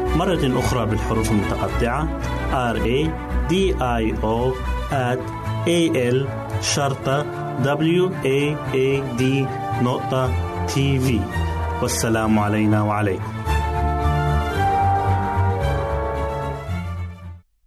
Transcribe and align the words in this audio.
مرة 0.15 0.59
أخرى 0.59 0.85
بالحروف 0.85 1.31
المتقطعة. 1.31 2.19
R 2.73 2.77
A 2.77 3.09
D 3.49 3.53
I 3.79 4.03
O 4.23 4.53
at 4.91 5.19
A 5.67 5.79
L 6.13 6.27
شرطة 6.61 7.23
W 7.63 8.11
A 8.23 8.55
A 8.73 9.17
D 9.19 9.23
نقطة 9.83 10.31
تي 10.67 10.99
في 10.99 11.19
والسلام 11.81 12.39
علينا 12.39 12.81
وعليكم. 12.81 13.33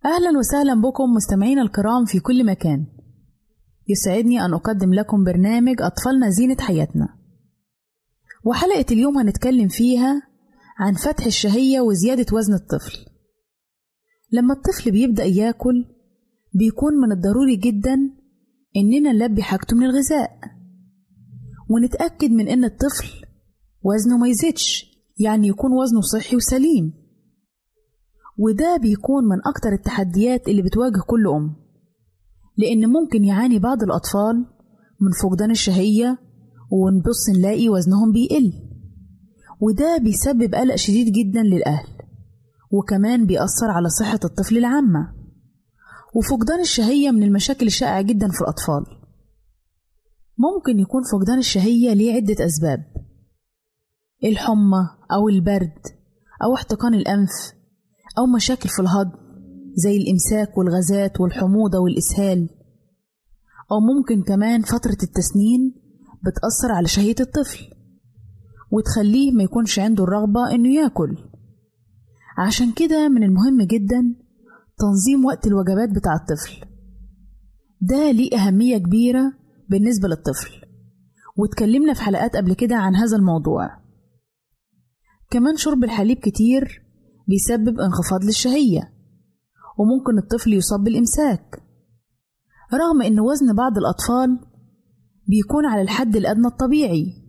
أهلا 0.04 0.38
وسهلا 0.38 0.74
بكم 0.74 1.04
مستمعينا 1.16 1.62
الكرام 1.62 2.04
في 2.04 2.20
كل 2.20 2.46
مكان. 2.46 2.86
يسعدني 3.88 4.44
أن 4.44 4.54
أقدم 4.54 4.94
لكم 4.94 5.24
برنامج 5.24 5.76
أطفالنا 5.82 6.30
زينة 6.30 6.56
حياتنا. 6.60 7.08
وحلقة 8.44 8.86
اليوم 8.90 9.18
هنتكلم 9.18 9.68
فيها 9.68 10.33
عن 10.78 10.94
فتح 10.94 11.26
الشهية 11.26 11.80
وزيادة 11.80 12.36
وزن 12.36 12.54
الطفل. 12.54 12.98
لما 14.32 14.54
الطفل 14.54 14.90
بيبدأ 14.90 15.24
ياكل 15.24 15.84
بيكون 16.54 16.94
من 16.94 17.12
الضروري 17.12 17.56
جدا 17.56 17.94
إننا 18.76 19.12
نلبي 19.12 19.42
حاجته 19.42 19.76
من 19.76 19.84
الغذاء 19.84 20.30
ونتأكد 21.70 22.30
من 22.30 22.48
إن 22.48 22.64
الطفل 22.64 23.08
وزنه 23.82 24.16
ما 24.18 24.28
يزيدش 24.28 24.86
يعني 25.18 25.48
يكون 25.48 25.72
وزنه 25.72 26.00
صحي 26.00 26.36
وسليم. 26.36 26.92
وده 28.38 28.76
بيكون 28.76 29.24
من 29.24 29.38
أكتر 29.46 29.72
التحديات 29.72 30.48
اللي 30.48 30.62
بتواجه 30.62 31.00
كل 31.06 31.28
أم 31.28 31.56
لأن 32.56 32.88
ممكن 32.88 33.24
يعاني 33.24 33.58
بعض 33.58 33.82
الأطفال 33.82 34.46
من 35.00 35.10
فقدان 35.22 35.50
الشهية 35.50 36.18
ونبص 36.72 37.30
نلاقي 37.38 37.68
وزنهم 37.68 38.12
بيقل. 38.12 38.52
وده 39.60 39.98
بيسبب 39.98 40.54
قلق 40.54 40.74
شديد 40.74 41.12
جدا 41.12 41.42
للأهل 41.42 41.88
وكمان 42.70 43.26
بيأثر 43.26 43.70
على 43.70 43.88
صحة 43.88 44.20
الطفل 44.24 44.56
العامة. 44.56 45.14
وفقدان 46.14 46.60
الشهية 46.60 47.10
من 47.10 47.22
المشاكل 47.22 47.66
الشائعة 47.66 48.02
جدا 48.02 48.28
في 48.28 48.40
الأطفال. 48.40 48.84
ممكن 50.38 50.78
يكون 50.78 51.02
فقدان 51.12 51.38
الشهية 51.38 51.92
ليه 51.92 52.14
عدة 52.14 52.46
أسباب. 52.46 52.84
الحمى 54.24 54.88
أو 55.12 55.28
البرد 55.28 55.78
أو 56.44 56.54
احتقان 56.54 56.94
الأنف 56.94 57.30
أو 58.18 58.26
مشاكل 58.26 58.68
في 58.68 58.82
الهضم 58.82 59.18
زي 59.76 59.96
الإمساك 59.96 60.58
والغازات 60.58 61.20
والحموضة 61.20 61.78
والإسهال. 61.78 62.48
أو 63.72 63.80
ممكن 63.80 64.22
كمان 64.22 64.62
فترة 64.62 64.98
التسنين 65.02 65.74
بتأثر 66.24 66.72
على 66.72 66.88
شهية 66.88 67.16
الطفل. 67.20 67.73
وتخليه 68.74 69.32
ما 69.32 69.42
يكونش 69.42 69.78
عنده 69.78 70.04
الرغبة 70.04 70.54
إنه 70.54 70.68
ياكل. 70.68 71.16
عشان 72.38 72.72
كده 72.72 73.08
من 73.08 73.22
المهم 73.22 73.62
جدا 73.62 74.14
تنظيم 74.78 75.24
وقت 75.24 75.46
الوجبات 75.46 75.88
بتاع 75.88 76.14
الطفل. 76.14 76.66
ده 77.80 78.10
ليه 78.10 78.36
أهمية 78.36 78.78
كبيرة 78.78 79.32
بالنسبة 79.68 80.08
للطفل. 80.08 80.50
واتكلمنا 81.36 81.94
في 81.94 82.02
حلقات 82.02 82.36
قبل 82.36 82.54
كده 82.54 82.76
عن 82.76 82.94
هذا 82.94 83.16
الموضوع. 83.16 83.70
كمان 85.30 85.56
شرب 85.56 85.84
الحليب 85.84 86.16
كتير 86.18 86.82
بيسبب 87.28 87.80
انخفاض 87.80 88.24
للشهية 88.24 88.92
وممكن 89.78 90.18
الطفل 90.18 90.52
يصاب 90.52 90.80
بالإمساك. 90.84 91.62
رغم 92.74 93.02
إن 93.02 93.20
وزن 93.20 93.54
بعض 93.54 93.78
الأطفال 93.78 94.38
بيكون 95.28 95.66
على 95.66 95.82
الحد 95.82 96.16
الأدنى 96.16 96.46
الطبيعي. 96.46 97.23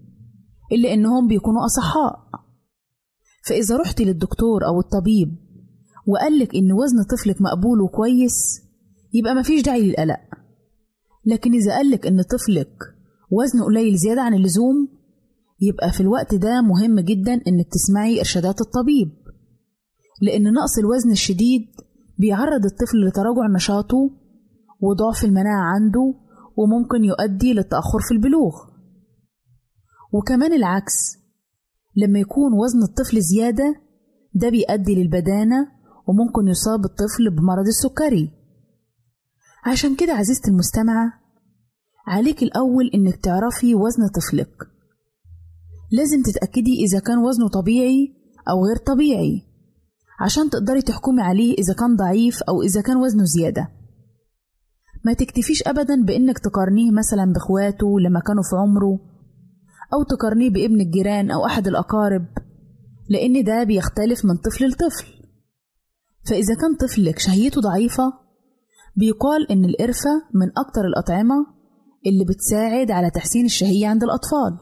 إلا 0.71 0.93
إنهم 0.93 1.27
بيكونوا 1.27 1.65
أصحاء. 1.65 2.25
فإذا 3.47 3.77
رحت 3.77 4.01
للدكتور 4.01 4.65
أو 4.67 4.79
الطبيب 4.79 5.35
وقالك 6.07 6.55
إن 6.55 6.71
وزن 6.71 7.03
طفلك 7.03 7.41
مقبول 7.41 7.81
وكويس 7.81 8.61
يبقى 9.13 9.35
مفيش 9.35 9.61
داعي 9.61 9.89
للقلق. 9.89 10.19
لكن 11.25 11.53
إذا 11.53 11.75
قالك 11.75 12.07
إن 12.07 12.21
طفلك 12.21 12.77
وزنه 13.31 13.65
قليل 13.65 13.95
زيادة 13.97 14.21
عن 14.21 14.33
اللزوم 14.33 14.87
يبقى 15.61 15.91
في 15.91 16.01
الوقت 16.01 16.35
ده 16.35 16.61
مهم 16.61 16.99
جدا 16.99 17.33
إنك 17.33 17.67
تسمعي 17.71 18.19
إرشادات 18.19 18.61
الطبيب. 18.61 19.11
لأن 20.21 20.43
نقص 20.53 20.77
الوزن 20.79 21.11
الشديد 21.11 21.61
بيعرض 22.17 22.65
الطفل 22.65 23.07
لتراجع 23.07 23.47
نشاطه 23.55 24.09
وضعف 24.81 25.23
المناعة 25.23 25.63
عنده 25.75 26.13
وممكن 26.57 27.03
يؤدي 27.03 27.53
للتأخر 27.53 27.99
في 28.07 28.13
البلوغ. 28.13 28.74
وكمان 30.17 30.53
العكس. 30.53 31.17
لما 31.95 32.19
يكون 32.19 32.53
وزن 32.53 32.83
الطفل 32.83 33.21
زيادة 33.21 33.75
ده 34.33 34.49
بيؤدي 34.49 34.95
للبدانة 34.95 35.67
وممكن 36.07 36.47
يصاب 36.47 36.85
الطفل 36.85 37.29
بمرض 37.29 37.67
السكري. 37.67 38.31
عشان 39.65 39.95
كده 39.95 40.13
عزيزتي 40.13 40.51
المستمعة 40.51 41.13
عليك 42.07 42.43
الأول 42.43 42.87
إنك 42.93 43.15
تعرفي 43.15 43.75
وزن 43.75 44.07
طفلك. 44.07 44.53
لازم 45.91 46.21
تتأكدي 46.23 46.85
إذا 46.85 46.99
كان 46.99 47.17
وزنه 47.17 47.47
طبيعي 47.47 48.15
أو 48.49 48.65
غير 48.65 48.77
طبيعي 48.77 49.41
عشان 50.19 50.49
تقدري 50.49 50.81
تحكمي 50.81 51.21
عليه 51.21 51.53
إذا 51.53 51.73
كان 51.73 51.95
ضعيف 51.95 52.43
أو 52.43 52.61
إذا 52.61 52.81
كان 52.81 52.97
وزنه 52.97 53.23
زيادة. 53.23 53.67
ما 55.05 55.13
تكتفيش 55.13 55.63
أبدا 55.67 56.03
بإنك 56.03 56.39
تقارنيه 56.39 56.91
مثلا 56.91 57.33
بإخواته 57.33 57.99
لما 57.99 58.19
كانوا 58.19 58.43
في 58.43 58.55
عمره 58.55 59.14
أو 59.93 60.03
تقارنيه 60.03 60.49
بابن 60.49 60.81
الجيران 60.81 61.31
أو 61.31 61.45
أحد 61.45 61.67
الأقارب 61.67 62.25
لأن 63.09 63.43
ده 63.43 63.63
بيختلف 63.63 64.25
من 64.25 64.37
طفل 64.37 64.65
لطفل. 64.67 65.05
فإذا 66.29 66.55
كان 66.55 66.75
طفلك 66.75 67.19
شهيته 67.19 67.61
ضعيفة 67.61 68.13
بيقال 68.95 69.51
إن 69.51 69.65
القرفة 69.65 70.09
من 70.33 70.47
أكتر 70.57 70.85
الأطعمة 70.85 71.35
اللي 72.07 72.25
بتساعد 72.25 72.91
على 72.91 73.09
تحسين 73.09 73.45
الشهية 73.45 73.87
عند 73.87 74.03
الأطفال. 74.03 74.57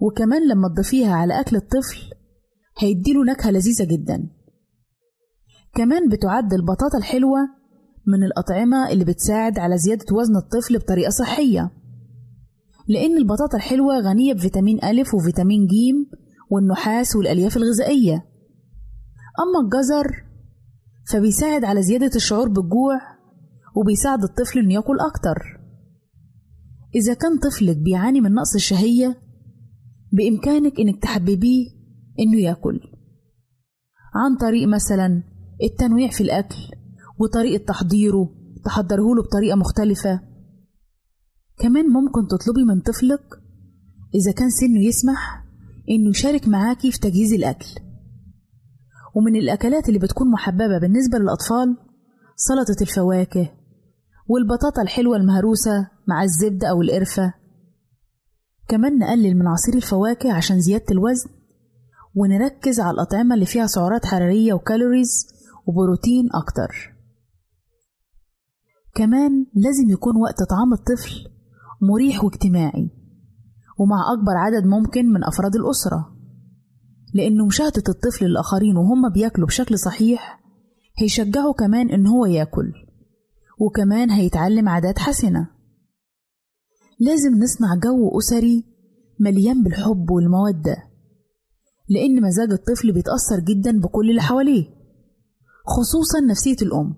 وكمان 0.00 0.48
لما 0.48 0.68
تضيفيها 0.68 1.14
على 1.14 1.40
أكل 1.40 1.56
الطفل 1.56 1.98
هيديله 2.78 3.24
نكهة 3.24 3.50
لذيذة 3.50 3.84
جدا. 3.84 4.30
كمان 5.74 6.08
بتعد 6.08 6.52
البطاطا 6.52 6.98
الحلوة 6.98 7.38
من 8.06 8.24
الأطعمة 8.24 8.90
اللي 8.90 9.04
بتساعد 9.04 9.58
على 9.58 9.78
زيادة 9.78 10.04
وزن 10.16 10.36
الطفل 10.36 10.78
بطريقة 10.78 11.10
صحية. 11.10 11.70
لأن 12.88 13.16
البطاطا 13.16 13.56
الحلوة 13.56 14.00
غنية 14.00 14.34
بفيتامين 14.34 14.84
ألف 14.84 15.14
وفيتامين 15.14 15.66
جيم 15.66 16.10
والنحاس 16.50 17.16
والألياف 17.16 17.56
الغذائية. 17.56 18.14
أما 19.42 19.60
الجزر 19.64 20.24
فبيساعد 21.12 21.64
على 21.64 21.82
زيادة 21.82 22.10
الشعور 22.16 22.48
بالجوع 22.48 23.00
وبيساعد 23.76 24.22
الطفل 24.22 24.58
إنه 24.58 24.74
يأكل 24.74 24.96
أكتر. 25.00 25.60
إذا 26.94 27.14
كان 27.14 27.38
طفلك 27.38 27.76
بيعاني 27.76 28.20
من 28.20 28.34
نقص 28.34 28.54
الشهية 28.54 29.18
بإمكانك 30.12 30.80
إنك 30.80 31.02
تحببيه 31.02 31.66
إنه 32.20 32.38
يأكل. 32.38 32.80
عن 34.14 34.36
طريق 34.36 34.68
مثلا 34.68 35.22
التنويع 35.62 36.10
في 36.10 36.20
الأكل 36.20 36.56
وطريقة 37.18 37.64
تحضيره 37.64 38.30
تحضره 38.64 39.14
له 39.14 39.22
بطريقة 39.22 39.56
مختلفة. 39.56 40.31
كمان 41.62 41.86
ممكن 41.88 42.26
تطلبي 42.26 42.64
من 42.64 42.80
طفلك 42.80 43.42
إذا 44.14 44.32
كان 44.32 44.50
سنه 44.50 44.80
يسمح 44.80 45.44
إنه 45.90 46.10
يشارك 46.10 46.48
معاكي 46.48 46.92
في 46.92 46.98
تجهيز 46.98 47.32
الأكل. 47.32 47.66
ومن 49.14 49.36
الأكلات 49.36 49.88
اللي 49.88 49.98
بتكون 49.98 50.30
محببة 50.30 50.78
بالنسبة 50.78 51.18
للأطفال 51.18 51.76
سلطة 52.36 52.82
الفواكه 52.82 53.52
والبطاطا 54.28 54.82
الحلوة 54.82 55.16
المهروسة 55.16 55.88
مع 56.08 56.22
الزبدة 56.22 56.70
أو 56.70 56.82
القرفة. 56.82 57.34
كمان 58.68 58.98
نقلل 58.98 59.38
من 59.38 59.46
عصير 59.46 59.74
الفواكه 59.74 60.32
عشان 60.32 60.60
زيادة 60.60 60.86
الوزن 60.90 61.30
ونركز 62.14 62.80
على 62.80 62.94
الأطعمة 62.94 63.34
اللي 63.34 63.46
فيها 63.46 63.66
سعرات 63.66 64.06
حرارية 64.06 64.52
وكالوريز 64.52 65.26
وبروتين 65.66 66.28
أكتر. 66.34 66.92
كمان 68.94 69.46
لازم 69.54 69.90
يكون 69.90 70.16
وقت 70.16 70.42
طعام 70.50 70.72
الطفل 70.72 71.31
مريح 71.82 72.24
واجتماعي 72.24 72.90
ومع 73.78 74.12
أكبر 74.12 74.36
عدد 74.36 74.66
ممكن 74.66 75.06
من 75.12 75.24
أفراد 75.24 75.54
الأسرة 75.56 76.16
لأن 77.14 77.46
مشاهدة 77.46 77.82
الطفل 77.88 78.24
للآخرين 78.24 78.76
وهم 78.76 79.12
بياكلوا 79.12 79.46
بشكل 79.46 79.78
صحيح 79.78 80.40
هيشجعه 80.98 81.52
كمان 81.52 81.90
إن 81.90 82.06
هو 82.06 82.26
ياكل 82.26 82.72
وكمان 83.60 84.10
هيتعلم 84.10 84.68
عادات 84.68 84.98
حسنة. 84.98 85.48
لازم 87.00 87.34
نصنع 87.42 87.74
جو 87.74 88.18
أسري 88.18 88.64
مليان 89.20 89.62
بالحب 89.62 90.10
والمودة 90.10 90.76
لأن 91.88 92.22
مزاج 92.22 92.52
الطفل 92.52 92.92
بيتأثر 92.92 93.40
جدا 93.40 93.80
بكل 93.80 94.10
اللي 94.10 94.22
حواليه 94.22 94.64
خصوصا 95.66 96.20
نفسية 96.20 96.56
الأم. 96.62 96.94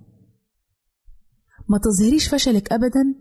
ما 1.68 1.78
تظهريش 1.78 2.28
فشلك 2.28 2.72
أبدا 2.72 3.14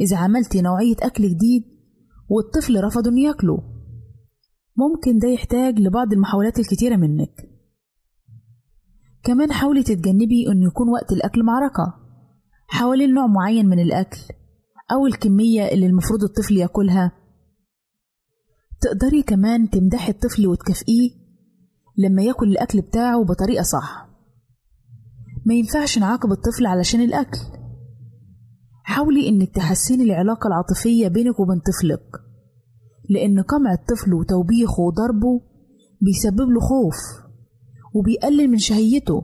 إذا 0.00 0.16
عملتي 0.16 0.62
نوعية 0.62 0.96
أكل 1.02 1.22
جديد 1.22 1.64
والطفل 2.28 2.84
رفض 2.84 3.08
إنه 3.08 3.20
ياكله. 3.20 3.58
ممكن 4.76 5.18
ده 5.18 5.28
يحتاج 5.28 5.78
لبعض 5.78 6.12
المحاولات 6.12 6.58
الكتيرة 6.58 6.96
منك. 6.96 7.48
كمان 9.22 9.52
حاولي 9.52 9.82
تتجنبي 9.82 10.48
إنه 10.52 10.66
يكون 10.66 10.88
وقت 10.88 11.12
الأكل 11.12 11.42
معركة. 11.44 11.94
حوالين 12.68 13.14
نوع 13.14 13.26
معين 13.26 13.66
من 13.66 13.78
الأكل 13.78 14.18
أو 14.92 15.06
الكمية 15.06 15.62
اللي 15.62 15.86
المفروض 15.86 16.22
الطفل 16.22 16.56
ياكلها. 16.56 17.12
تقدري 18.80 19.22
كمان 19.22 19.70
تمدحي 19.70 20.12
الطفل 20.12 20.46
وتكافئيه 20.46 21.10
لما 21.98 22.22
ياكل 22.22 22.48
الأكل 22.48 22.80
بتاعه 22.80 23.24
بطريقة 23.24 23.62
صح. 23.62 24.08
ما 25.46 25.54
ينفعش 25.54 25.98
نعاقب 25.98 26.32
الطفل 26.32 26.66
علشان 26.66 27.00
الأكل. 27.00 27.57
حاولي 28.88 29.28
إنك 29.28 29.54
تحسني 29.54 30.04
العلاقة 30.04 30.48
العاطفية 30.48 31.08
بينك 31.08 31.40
وبين 31.40 31.60
طفلك 31.60 32.20
لأن 33.10 33.42
قمع 33.42 33.72
الطفل 33.72 34.14
وتوبيخه 34.14 34.80
وضربه 34.82 35.40
بيسبب 36.00 36.48
له 36.50 36.60
خوف 36.60 36.96
وبيقلل 37.94 38.50
من 38.50 38.58
شهيته. 38.58 39.22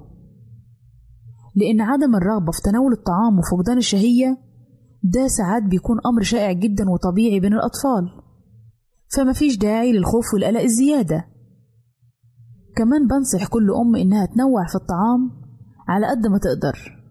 لأن 1.57 1.81
عدم 1.81 2.15
الرغبة 2.17 2.53
في 2.53 2.71
تناول 2.71 2.93
الطعام 2.93 3.39
وفقدان 3.39 3.79
الشهية 3.79 4.39
ده 5.03 5.27
ساعات 5.27 5.63
بيكون 5.63 5.97
أمر 6.07 6.23
شائع 6.23 6.53
جدا 6.53 6.85
وطبيعي 6.91 7.41
بين 7.41 7.53
الأطفال. 7.53 8.11
فما 9.17 9.33
فيش 9.33 9.57
داعي 9.59 9.93
للخوف 9.93 10.35
والقلق 10.35 10.61
الزيادة. 10.61 11.25
كمان 12.77 13.07
بنصح 13.07 13.47
كل 13.47 13.71
أم 13.71 13.97
إنها 13.97 14.27
تنوع 14.27 14.67
في 14.67 14.75
الطعام 14.75 15.31
على 15.89 16.07
قد 16.07 16.27
ما 16.27 16.39
تقدر. 16.39 17.04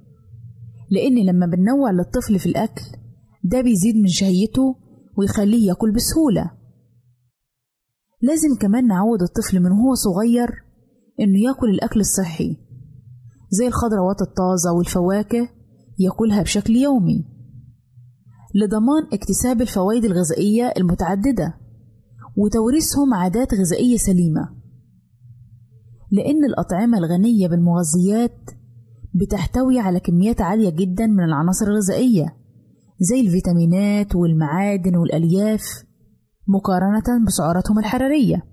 لأن 0.93 1.25
لما 1.25 1.45
بننوع 1.45 1.91
للطفل 1.91 2.39
في 2.39 2.45
الأكل 2.45 2.81
ده 3.43 3.61
بيزيد 3.61 3.95
من 3.95 4.07
شهيته 4.07 4.75
ويخليه 5.17 5.67
ياكل 5.67 5.91
بسهولة. 5.91 6.51
لازم 8.21 8.55
كمان 8.59 8.87
نعود 8.87 9.21
الطفل 9.21 9.59
من 9.59 9.71
هو 9.71 9.93
صغير 9.93 10.49
إنه 11.19 11.39
ياكل 11.47 11.69
الأكل 11.69 11.99
الصحي 11.99 12.57
زي 13.49 13.67
الخضروات 13.67 14.21
الطازة 14.21 14.73
والفواكه 14.77 15.49
ياكلها 15.99 16.41
بشكل 16.41 16.75
يومي. 16.75 17.25
لضمان 18.55 19.03
اكتساب 19.13 19.61
الفوائد 19.61 20.05
الغذائية 20.05 20.73
المتعددة 20.77 21.57
وتوريثهم 22.37 23.13
عادات 23.13 23.53
غذائية 23.53 23.97
سليمة. 23.97 24.55
لأن 26.11 26.45
الأطعمة 26.45 26.97
الغنية 26.97 27.47
بالمغذيات 27.47 28.62
بتحتوي 29.15 29.79
على 29.79 29.99
كميات 29.99 30.41
عالية 30.41 30.69
جدا 30.69 31.07
من 31.07 31.23
العناصر 31.23 31.65
الغذائية 31.67 32.35
زي 32.99 33.21
الفيتامينات 33.21 34.15
والمعادن 34.15 34.95
والألياف 34.95 35.63
مقارنة 36.47 37.25
بسعراتهم 37.27 37.79
الحرارية. 37.79 38.43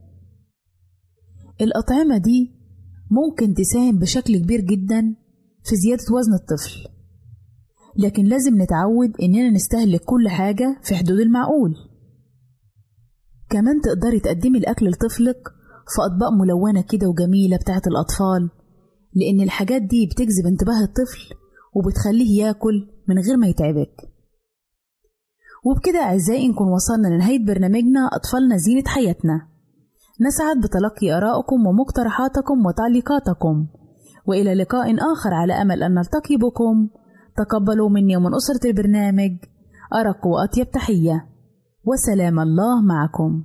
الأطعمة 1.61 2.19
دي 2.19 2.51
ممكن 3.11 3.55
تساهم 3.55 3.99
بشكل 3.99 4.37
كبير 4.37 4.61
جدا 4.61 5.15
في 5.65 5.77
زيادة 5.77 6.05
وزن 6.15 6.35
الطفل 6.35 6.89
لكن 7.97 8.25
لازم 8.25 8.63
نتعود 8.63 9.11
إننا 9.23 9.51
نستهلك 9.51 10.01
كل 10.05 10.29
حاجة 10.29 10.81
في 10.83 10.95
حدود 10.95 11.21
المعقول. 11.21 11.75
كمان 13.51 13.81
تقدري 13.81 14.21
تقدمي 14.21 14.59
الأكل 14.59 14.89
لطفلك 14.89 15.49
في 15.95 16.03
أطباق 16.07 16.31
ملونة 16.33 16.85
كده 16.91 17.09
وجميلة 17.09 17.57
بتاعت 17.57 17.87
الأطفال 17.87 18.51
لأن 19.15 19.41
الحاجات 19.41 19.83
دي 19.83 20.07
بتجذب 20.07 20.47
انتباه 20.47 20.83
الطفل 20.83 21.35
وبتخليه 21.75 22.43
ياكل 22.43 22.89
من 23.09 23.19
غير 23.19 23.37
ما 23.37 23.47
يتعبك. 23.47 24.11
وبكده 25.65 25.99
أعزائي 25.99 26.49
نكون 26.49 26.69
وصلنا 26.69 27.09
لنهاية 27.09 27.47
برنامجنا 27.47 28.09
أطفالنا 28.13 28.57
زينة 28.57 28.83
حياتنا. 28.87 29.49
نسعد 30.21 30.57
بتلقي 30.61 31.13
آرائكم 31.17 31.67
ومقترحاتكم 31.67 32.67
وتعليقاتكم. 32.67 33.67
وإلى 34.27 34.55
لقاء 34.55 34.95
آخر 35.13 35.35
على 35.35 35.53
أمل 35.53 35.83
أن 35.83 35.95
نلتقي 35.95 36.37
بكم. 36.37 36.89
تقبلوا 37.37 37.89
مني 37.89 38.17
ومن 38.17 38.35
أسرة 38.35 38.71
البرنامج. 38.71 39.37
أرق 39.95 40.27
وأطيب 40.27 40.71
تحية. 40.71 41.27
وسلام 41.85 42.41
الله 42.41 42.83
معكم. 42.83 43.45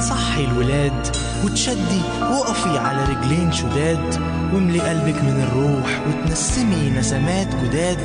وكمان 0.00 0.08
صحي 0.08 0.44
الولاد 0.44 1.06
وتشدي 1.44 2.00
وقفي 2.20 2.78
على 2.78 3.04
رجلين 3.14 3.52
شداد. 3.52 4.20
واملي 4.54 4.80
قلبك 4.80 5.22
من 5.22 5.46
الروح 5.48 6.02
وتنسمي 6.08 6.90
نسمات 6.98 7.48
جداد. 7.64 7.98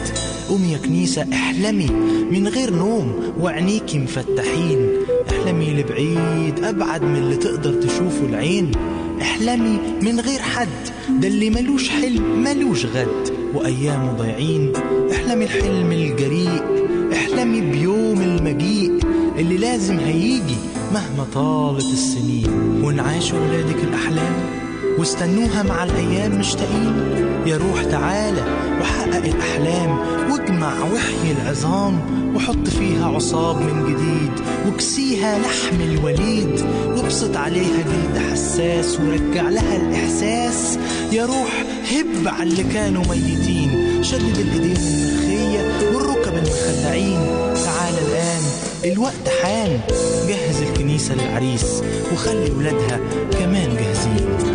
قومي 0.50 0.72
يا 0.72 0.78
كنيسة 0.78 1.26
احلمي 1.34 1.88
من 2.32 2.48
غير 2.48 2.74
نوم 2.74 3.34
وعينيكي 3.40 4.00
مفتحين. 4.00 4.90
احلمي 5.30 5.74
لبعيد 5.74 6.64
أبعد 6.64 7.04
من 7.04 7.16
اللي 7.16 7.36
تقدر 7.36 7.74
تشوفه 7.74 8.26
العين. 8.30 8.72
احلمي 9.22 9.80
من 10.02 10.20
غير 10.20 10.40
حد 10.40 10.68
ده 11.22 11.28
اللي 11.28 11.50
ملوش 11.50 11.90
حلم 11.90 12.44
ملوش 12.44 12.86
غد. 12.86 13.36
وأيامه 13.54 14.12
ضايعين 14.12 14.74
احلمي 15.12 15.46
الحلم 15.46 15.92
الجريء. 15.92 16.64
احلمي 17.14 17.62
بيوم 17.62 18.22
المجيء 18.22 19.00
اللي 19.38 19.58
لازم 19.58 20.00
هيجي. 20.00 20.58
مهما 20.96 21.26
طالت 21.34 21.94
السنين 21.94 22.82
وانعاشوا 22.84 23.40
ولادك 23.40 23.84
الأحلام 23.84 24.36
واستنوها 24.98 25.64
مع 25.64 25.84
الأيام 25.84 26.40
مشتاقين. 26.40 26.96
يا 27.46 27.58
روح 27.58 27.84
تعالى 27.84 28.44
وحقق 28.82 29.26
الأحلام 29.26 30.00
واجمع 30.32 30.74
وحي 30.94 31.32
العظام 31.42 32.00
وحط 32.36 32.68
فيها 32.68 33.06
عصاب 33.06 33.62
من 33.62 33.84
جديد 33.84 34.48
وكسيها 34.68 35.40
لحم 35.40 35.82
الوليد 35.82 36.66
وابسط 36.88 37.38
عليها 37.38 37.78
جلد 37.78 38.22
حساس 38.32 39.00
ورجع 39.00 39.50
لها 39.50 39.76
الإحساس. 39.76 40.80
يا 41.12 41.26
روح 41.26 41.64
هب 41.92 42.28
على 42.28 42.50
اللي 42.50 42.64
كانوا 42.64 43.04
ميتين 43.10 44.04
شدد 44.04 44.38
الإيدين 44.38 44.78
المرخية 44.78 45.96
والركب 45.96 46.34
المخلعين 46.34 47.45
الوقت 48.86 49.30
حان. 49.42 49.80
جهز 50.28 50.62
الكنيسة 50.62 51.16
للعريس 51.16 51.84
وخلي 52.14 52.52
ولادها 52.52 53.00
كمان 53.32 53.76
جاهزين. 53.76 54.55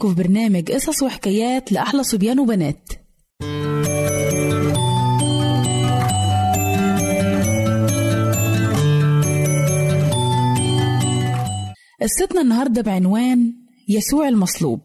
بيكم 0.00 0.14
في 0.14 0.22
برنامج 0.22 0.72
قصص 0.72 1.02
وحكايات 1.02 1.72
لأحلى 1.72 2.02
صبيان 2.02 2.40
وبنات. 2.40 2.88
قصتنا 12.02 12.40
النهاردة 12.40 12.82
بعنوان 12.82 13.52
يسوع 13.88 14.28
المصلوب. 14.28 14.80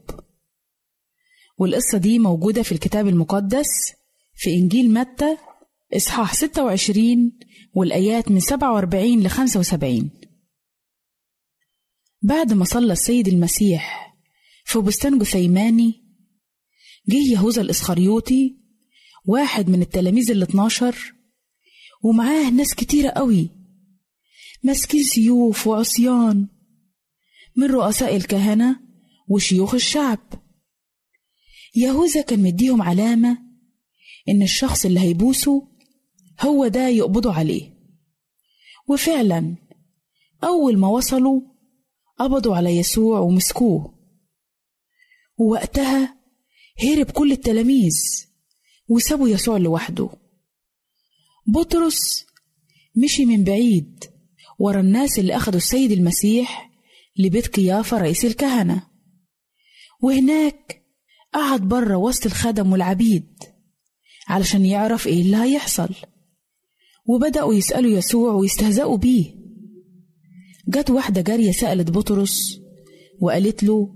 والقصة 1.58 1.98
دي 1.98 2.18
موجودة 2.18 2.62
في 2.62 2.72
الكتاب 2.72 3.08
المقدس 3.08 3.92
في 4.34 4.50
إنجيل 4.54 4.92
متى 4.94 5.36
إصحاح 5.96 6.34
26 6.34 7.32
والآيات 7.74 8.30
من 8.30 8.40
47 8.40 9.22
ل 9.22 9.28
75 9.30 10.10
بعد 12.22 12.52
ما 12.52 12.64
صلى 12.64 12.92
السيد 12.92 13.28
المسيح 13.28 14.05
في 14.66 14.78
بستان 14.78 15.18
جثيماني 15.18 16.02
جه 17.08 17.32
يهوذا 17.32 17.62
الإسخريوطي 17.62 18.56
واحد 19.24 19.68
من 19.70 19.82
التلاميذ 19.82 20.30
ال 20.30 20.42
12 20.42 21.14
ومعاه 22.02 22.50
ناس 22.50 22.74
كتيرة 22.74 23.10
قوي 23.10 23.50
ماسكين 24.62 25.02
سيوف 25.02 25.66
وعصيان 25.66 26.48
من 27.56 27.66
رؤساء 27.66 28.16
الكهنة 28.16 28.80
وشيوخ 29.28 29.74
الشعب. 29.74 30.18
يهوذا 31.74 32.22
كان 32.22 32.42
مديهم 32.42 32.82
علامة 32.82 33.38
إن 34.28 34.42
الشخص 34.42 34.84
اللي 34.84 35.00
هيبوسه 35.00 35.68
هو 36.40 36.68
ده 36.68 36.88
يقبضوا 36.88 37.32
عليه. 37.32 37.76
وفعلا 38.88 39.56
أول 40.44 40.78
ما 40.78 40.88
وصلوا 40.88 41.40
قبضوا 42.18 42.56
على 42.56 42.76
يسوع 42.76 43.20
ومسكوه. 43.20 43.95
ووقتها 45.38 46.16
هرب 46.82 47.10
كل 47.10 47.32
التلاميذ 47.32 47.94
وسابوا 48.88 49.28
يسوع 49.28 49.56
لوحده. 49.56 50.08
بطرس 51.46 52.26
مشي 52.96 53.26
من 53.26 53.44
بعيد 53.44 54.04
ورا 54.58 54.80
الناس 54.80 55.18
اللي 55.18 55.36
أخدوا 55.36 55.58
السيد 55.58 55.92
المسيح 55.92 56.70
لبيت 57.18 57.46
قيافة 57.46 57.98
رئيس 57.98 58.24
الكهنة. 58.24 58.82
وهناك 60.02 60.82
قعد 61.34 61.60
بره 61.60 61.96
وسط 61.96 62.26
الخدم 62.26 62.72
والعبيد 62.72 63.28
علشان 64.28 64.64
يعرف 64.64 65.06
إيه 65.06 65.22
اللي 65.22 65.36
هيحصل. 65.36 65.94
وبدأوا 67.06 67.54
يسألوا 67.54 67.90
يسوع 67.90 68.32
ويستهزئوا 68.32 68.96
بيه. 68.96 69.34
جت 70.68 70.90
واحدة 70.90 71.20
جارية 71.20 71.52
سألت 71.52 71.90
بطرس 71.90 72.60
وقالت 73.20 73.62
له 73.62 73.95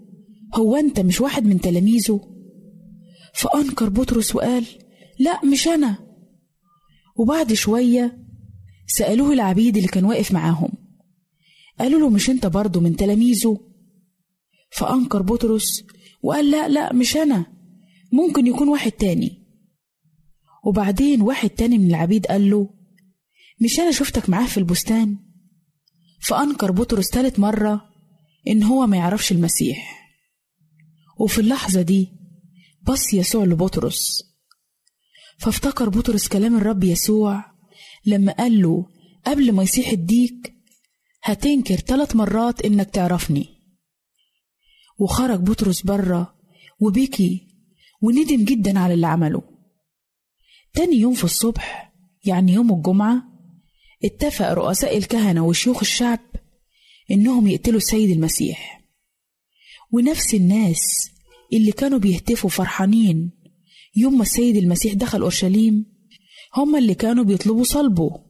هو 0.55 0.77
أنت 0.77 1.01
مش 1.01 1.21
واحد 1.21 1.45
من 1.45 1.61
تلاميذه؟ 1.61 2.21
فأنكر 3.35 3.89
بطرس 3.89 4.37
وقال 4.37 4.67
لا 5.19 5.45
مش 5.45 5.69
أنا. 5.69 5.99
وبعد 7.17 7.53
شوية 7.53 8.19
سألوه 8.87 9.33
العبيد 9.33 9.77
اللي 9.77 9.89
كان 9.89 10.05
واقف 10.05 10.33
معاهم. 10.33 10.73
قالوا 11.79 12.01
له 12.01 12.09
مش 12.11 12.31
أنت 12.31 12.47
برضه 12.47 12.81
من 12.81 12.97
تلاميذه؟ 12.97 13.61
فأنكر 14.73 15.23
بطرس 15.23 15.85
وقال 16.23 16.51
لا 16.51 16.69
لا 16.69 16.93
مش 16.93 17.17
أنا. 17.17 17.47
ممكن 18.13 18.47
يكون 18.47 18.69
واحد 18.69 18.91
تاني. 18.93 19.47
وبعدين 20.65 21.23
واحد 21.23 21.51
تاني 21.51 21.79
من 21.79 21.87
العبيد 21.87 22.27
قال 22.27 22.51
له 22.51 22.71
مش 23.61 23.81
أنا 23.81 23.91
شفتك 23.91 24.29
معاه 24.31 24.47
في 24.47 24.59
البستان؟ 24.59 25.19
فأنكر 26.23 26.71
بطرس 26.73 27.09
تالت 27.09 27.39
مرة 27.39 27.83
إن 28.49 28.63
هو 28.63 28.87
ما 28.87 28.97
يعرفش 28.97 29.33
المسيح. 29.33 30.00
وفي 31.21 31.41
اللحظة 31.41 31.83
دي 31.83 32.09
بص 32.83 33.15
يسوع 33.15 33.45
لبطرس. 33.45 34.23
فافتكر 35.39 35.89
بطرس 35.89 36.29
كلام 36.29 36.57
الرب 36.57 36.85
يسوع 36.85 37.45
لما 38.07 38.33
قال 38.33 38.63
له 38.63 38.87
قبل 39.27 39.53
ما 39.53 39.63
يصيح 39.63 39.89
الديك 39.89 40.55
هتنكر 41.23 41.77
ثلاث 41.77 42.17
مرات 42.17 42.61
إنك 42.61 42.91
تعرفني. 42.91 43.49
وخرج 44.99 45.41
بطرس 45.41 45.83
بره 45.83 46.35
وبكي 46.81 47.47
وندم 48.03 48.45
جدا 48.45 48.79
على 48.79 48.95
اللي 48.95 49.07
عمله. 49.07 49.43
تاني 50.75 50.97
يوم 50.97 51.15
في 51.15 51.25
الصبح 51.25 51.93
يعني 52.25 52.53
يوم 52.53 52.73
الجمعة 52.73 53.23
اتفق 54.05 54.53
رؤساء 54.53 54.97
الكهنة 54.97 55.47
وشيوخ 55.47 55.79
الشعب 55.81 56.21
إنهم 57.11 57.47
يقتلوا 57.47 57.77
السيد 57.79 58.11
المسيح. 58.11 58.80
ونفس 59.93 60.35
الناس 60.35 61.11
اللي 61.53 61.73
كانوا 61.73 61.99
بيهتفوا 61.99 62.51
فرحانين. 62.51 63.31
يوم 63.97 64.17
ما 64.17 64.23
السيد 64.23 64.57
المسيح 64.57 64.95
دخل 64.95 65.21
أورشليم 65.21 65.87
هم 66.57 66.77
اللي 66.77 66.95
كانوا 66.95 67.25
بيطلبوا 67.25 67.65
صلبه. 67.65 68.25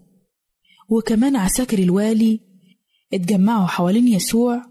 وكمان 0.89 1.37
عساكر 1.37 1.79
الوالي 1.79 2.41
اتجمعوا 3.13 3.67
حوالين 3.67 4.09
يسوع 4.09 4.67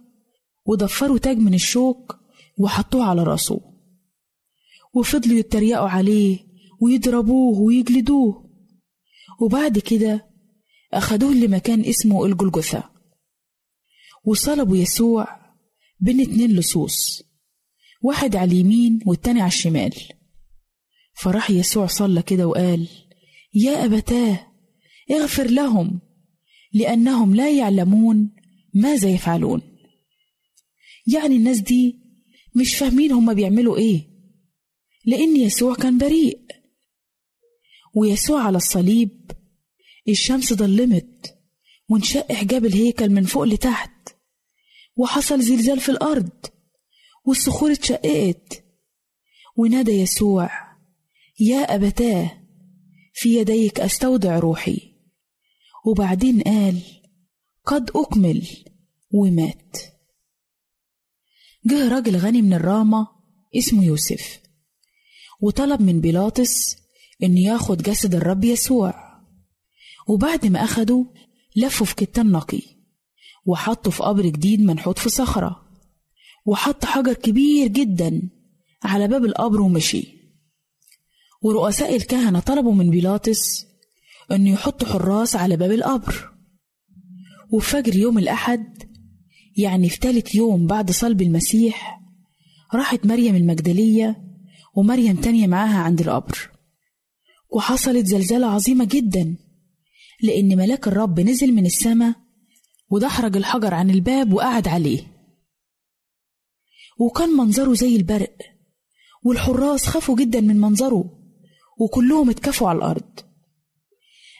وضفروا 0.65 1.17
تاج 1.17 1.37
من 1.37 1.53
الشوك 1.53 2.19
وحطوه 2.57 3.05
على 3.05 3.23
راسه. 3.23 3.61
وفضلوا 4.93 5.37
يتريقوا 5.37 5.89
عليه 5.89 6.39
ويضربوه 6.81 7.59
ويجلدوه. 7.59 8.49
وبعد 9.41 9.79
كده 9.79 10.29
أخدوه 10.93 11.33
لمكان 11.33 11.81
اسمه 11.85 12.25
الجلجثة. 12.25 12.83
وصلبوا 14.25 14.77
يسوع 14.77 15.38
بين 15.99 16.21
اتنين 16.21 16.51
لصوص 16.51 17.23
واحد 18.01 18.35
على 18.35 18.51
اليمين 18.51 18.99
والتاني 19.05 19.41
على 19.41 19.47
الشمال. 19.47 19.93
فراح 21.13 21.51
يسوع 21.51 21.87
صلى 21.87 22.21
كده 22.21 22.47
وقال 22.47 22.87
يا 23.53 23.85
أبتاه 23.85 24.47
اغفر 25.11 25.47
لهم 25.47 26.01
لأنهم 26.73 27.35
لا 27.35 27.51
يعلمون 27.57 28.35
ماذا 28.73 29.09
يفعلون. 29.09 29.61
يعني 31.13 31.35
الناس 31.35 31.59
دي 31.59 31.99
مش 32.55 32.75
فاهمين 32.75 33.11
هما 33.11 33.33
بيعملوا 33.33 33.77
إيه 33.77 34.09
لأن 35.05 35.35
يسوع 35.37 35.75
كان 35.75 35.97
بريء. 35.97 36.39
ويسوع 37.95 38.43
على 38.43 38.57
الصليب 38.57 39.31
الشمس 40.09 40.53
ضلمت 40.53 41.35
وانشق 41.89 42.31
حجاب 42.31 42.65
الهيكل 42.65 43.09
من 43.09 43.23
فوق 43.23 43.43
لتحت. 43.43 43.98
وحصل 44.99 45.41
زلزال 45.41 45.79
في 45.79 45.89
الأرض 45.89 46.29
والصخور 47.25 47.71
اتشققت. 47.71 48.63
ونادى 49.55 49.91
يسوع 49.91 50.49
يا 51.39 51.75
أبتاه 51.75 52.31
في 53.13 53.37
يديك 53.37 53.79
أستودع 53.79 54.39
روحي. 54.39 54.93
وبعدين 55.85 56.41
قال 56.41 56.81
قد 57.65 57.91
أكمل 57.95 58.47
ومات. 59.11 59.77
جه 61.65 61.87
راجل 61.87 62.17
غني 62.17 62.41
من 62.41 62.53
الرامة 62.53 63.07
اسمه 63.55 63.83
يوسف 63.83 64.39
وطلب 65.41 65.81
من 65.81 66.01
بيلاطس 66.01 66.77
إن 67.23 67.37
ياخد 67.37 67.81
جسد 67.81 68.15
الرب 68.15 68.43
يسوع. 68.43 68.93
وبعد 70.07 70.45
ما 70.45 70.63
أخده 70.63 71.05
لفه 71.55 71.85
في 71.85 71.95
كتان 71.95 72.31
نقي. 72.31 72.78
وحطه 73.45 73.91
في 73.91 74.03
قبر 74.03 74.25
جديد 74.25 74.61
منحوت 74.61 74.99
في 74.99 75.09
صخرة. 75.09 75.69
وحط 76.45 76.85
حجر 76.85 77.13
كبير 77.13 77.67
جدا 77.67 78.29
على 78.83 79.07
باب 79.07 79.25
القبر 79.25 79.61
ومشي. 79.61 80.19
ورؤساء 81.41 81.95
الكهنة 81.95 82.39
طلبوا 82.39 82.73
من 82.73 82.89
بيلاطس 82.89 83.65
إنه 84.31 84.49
يحط 84.49 84.83
حراس 84.83 85.35
على 85.35 85.57
باب 85.57 85.71
القبر. 85.71 86.29
وفي 87.51 87.69
فجر 87.69 87.95
يوم 87.95 88.17
الأحد 88.17 88.83
يعني 89.57 89.89
في 89.89 89.99
تالت 89.99 90.35
يوم 90.35 90.67
بعد 90.67 90.91
صلب 90.91 91.21
المسيح 91.21 92.01
راحت 92.73 93.05
مريم 93.05 93.35
المجدلية 93.35 94.23
ومريم 94.75 95.15
تانية 95.15 95.47
معاها 95.47 95.77
عند 95.77 96.01
القبر. 96.01 96.49
وحصلت 97.49 98.05
زلزالة 98.05 98.47
عظيمة 98.47 98.85
جدا 98.85 99.35
لأن 100.21 100.57
ملاك 100.57 100.87
الرب 100.87 101.19
نزل 101.19 101.53
من 101.53 101.65
السماء 101.65 102.15
ودحرج 102.91 103.37
الحجر 103.37 103.73
عن 103.73 103.89
الباب 103.89 104.33
وقعد 104.33 104.67
عليه. 104.67 105.03
وكان 106.99 107.29
منظره 107.29 107.73
زي 107.73 107.95
البرق 107.95 108.37
والحراس 109.23 109.85
خافوا 109.85 110.15
جدا 110.15 110.41
من 110.41 110.57
منظره 110.57 111.19
وكلهم 111.79 112.29
اتكفوا 112.29 112.69
على 112.69 112.77
الأرض. 112.77 113.19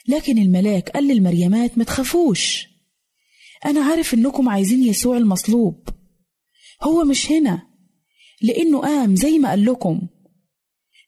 لكن 0.08 0.38
الملاك 0.38 0.90
قال 0.90 1.08
للمريمات 1.08 1.78
ما 1.78 1.84
تخافوش. 1.84 2.68
أنا 3.66 3.82
عارف 3.82 4.14
إنكم 4.14 4.50
عايزين 4.50 4.84
يسوع 4.84 5.18
المصلوب. 5.18 5.90
هو 6.84 7.04
مش 7.04 7.32
هنا 7.32 7.68
لأنه 8.42 8.80
قام 8.82 9.16
زي 9.16 9.40
ما 9.40 9.50
قال 9.50 9.66
لكم. 9.66 10.08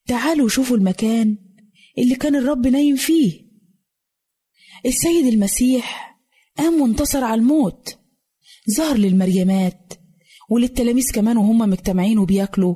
تعالوا 0.07 0.49
شوفوا 0.49 0.77
المكان 0.77 1.37
اللي 1.97 2.15
كان 2.15 2.35
الرب 2.35 2.67
نايم 2.67 2.95
فيه. 2.95 3.51
السيد 4.85 5.25
المسيح 5.25 6.10
قام 6.61 6.81
وانتصر 6.81 7.23
على 7.23 7.41
الموت. 7.41 7.97
ظهر 8.77 8.97
للمريمات 8.97 9.93
وللتلاميذ 10.49 11.11
كمان 11.13 11.37
وهم 11.37 11.57
مجتمعين 11.57 12.17
وبياكلوا. 12.17 12.75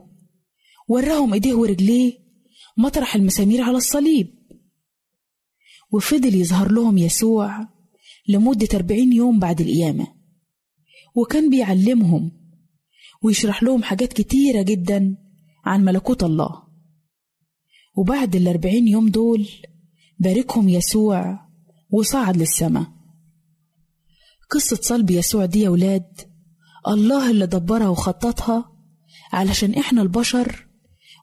وراهم 0.88 1.34
إيديه 1.34 1.54
ورجليه 1.54 2.14
مطرح 2.78 3.16
المسامير 3.16 3.62
على 3.62 3.78
الصليب. 3.78 4.28
وفضل 5.92 6.36
يظهر 6.36 6.72
لهم 6.72 6.98
يسوع 6.98 7.68
لمدة 8.28 8.68
أربعين 8.74 9.14
يوم 9.14 9.40
بعد 9.40 9.62
القيامة. 9.62 10.08
وكان 11.16 11.50
بيعلمهم 11.50 12.32
ويشرح 13.22 13.64
لهم 13.64 13.84
حاجات 13.84 14.14
كتيرة 14.14 14.62
جدا 14.62 15.18
عن 15.66 15.86
ملكوت 15.86 16.24
الله. 16.24 16.64
وبعد 17.98 18.36
الأربعين 18.36 18.88
يوم 18.88 19.10
دول 19.10 19.48
باركهم 20.20 20.70
يسوع 20.70 21.40
وصعد 21.90 22.38
للسماء. 22.38 22.95
قصة 24.56 24.80
صلب 24.82 25.10
يسوع 25.12 25.46
دي 25.46 25.60
يا 25.62 25.70
ولاد. 25.70 26.22
الله 26.88 27.32
اللي 27.32 27.48
دبرها 27.48 27.88
وخططها 27.90 28.72
علشان 29.34 29.74
إحنا 29.74 30.02
البشر 30.02 30.68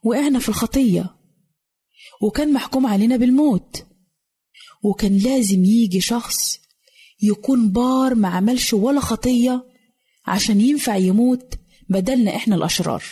وقعنا 0.05 0.39
في 0.39 0.49
الخطية. 0.49 1.17
وكان 2.23 2.53
محكوم 2.53 2.87
علينا 2.87 3.17
بالموت. 3.17 3.87
وكان 4.83 5.19
لازم 5.19 5.65
يجي 5.65 6.01
شخص 6.01 6.59
يكون 7.23 7.73
بار 7.73 8.15
ما 8.15 8.29
عملش 8.29 8.73
ولا 8.75 9.01
خطية 9.01 9.65
عشان 10.27 10.61
ينفع 10.61 10.97
يموت 10.97 11.55
بدلنا 11.89 12.37
إحنا 12.37 12.57
الأشرار. 12.57 13.05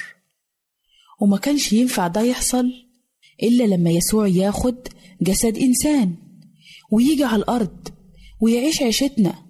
وما 1.20 1.37
كانش 1.38 1.72
ينفع 1.72 2.06
ده 2.06 2.20
يحصل 2.20 2.72
إلا 3.42 3.64
لما 3.64 3.90
يسوع 3.90 4.26
ياخد 4.26 4.76
جسد 5.22 5.59
إنسان 5.59 6.14
ويجي 6.92 7.24
على 7.24 7.37
الأرض 7.42 7.88
ويعيش 8.40 8.83
عيشتنا. 8.83 9.49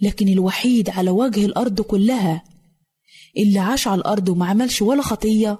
لكن 0.00 0.28
الوحيد 0.28 0.90
على 0.90 1.10
وجه 1.10 1.44
الأرض 1.44 1.80
كلها 1.80 2.44
اللي 3.36 3.58
عاش 3.58 3.88
على 3.88 3.98
الأرض 3.98 4.28
وما 4.28 4.46
عملش 4.46 4.82
ولا 4.82 5.02
خطية 5.02 5.58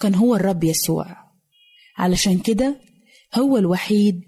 كان 0.00 0.14
هو 0.14 0.34
الرب 0.34 0.64
يسوع. 0.64 1.16
علشان 1.98 2.38
كده 2.38 2.80
هو 3.38 3.56
الوحيد 3.56 4.20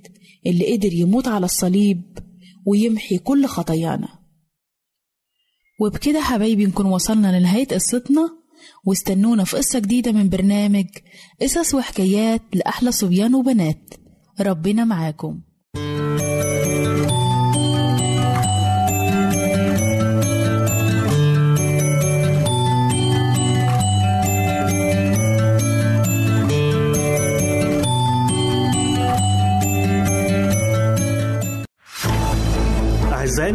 اللي 0.46 0.72
قدر 0.76 0.92
يموت 0.92 1.28
على 1.28 1.44
الصليب 1.44 2.18
ويمحي 2.66 3.18
كل 3.18 3.46
خطايانا. 3.46 4.08
وبكده 5.80 6.20
حبايبي 6.20 6.66
نكون 6.66 6.86
وصلنا 6.86 7.38
لنهاية 7.38 7.66
قصتنا 7.66 8.30
واستنونا 8.84 9.44
في 9.44 9.56
قصة 9.56 9.78
جديدة 9.78 10.12
من 10.12 10.28
برنامج 10.28 10.86
قصص 11.42 11.74
وحكايات 11.74 12.42
لأحلى 12.54 12.92
صبيان 12.92 13.34
وبنات. 13.34 13.94
ربنا 14.40 14.84
معاكم. 14.84 15.40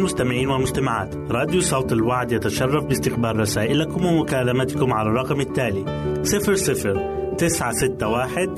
المستمعين 0.00 0.48
والمستمعات. 0.48 1.14
راديو 1.30 1.60
صوت 1.60 1.92
الوعد 1.92 2.32
يتشرف 2.32 2.84
باستقبال 2.84 3.40
رسائلكم 3.40 4.06
ومكالمتكم 4.06 4.92
على 4.92 5.08
الرقم 5.08 5.40
التالي 5.40 5.84
00 6.22 7.34
961 7.38 8.54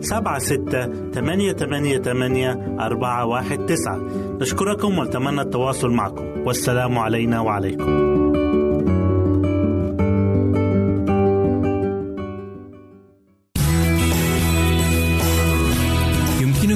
سبعة 0.00 0.38
ستة 0.38 1.10
ثمانية 1.10 1.52
ثمانية 1.52 1.98
ثمانية 1.98 2.76
أربعة 2.80 3.26
واحد 3.26 3.66
تسعة. 3.66 4.00
نشكركم 4.40 4.98
ونتمنى 4.98 5.40
التواصل 5.40 5.90
معكم. 5.90 6.24
والسلام 6.46 6.98
علينا 6.98 7.40
وعليكم. 7.40 8.15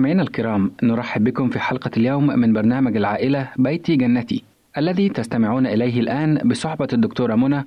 مستمعينا 0.00 0.22
الكرام 0.22 0.72
نرحب 0.82 1.24
بكم 1.24 1.48
في 1.48 1.58
حلقة 1.58 1.90
اليوم 1.96 2.26
من 2.26 2.52
برنامج 2.52 2.96
العائلة 2.96 3.48
بيتي 3.56 3.96
جنتي 3.96 4.42
الذي 4.78 5.08
تستمعون 5.08 5.66
إليه 5.66 6.00
الآن 6.00 6.48
بصحبة 6.48 6.88
الدكتورة 6.92 7.34
منى 7.34 7.64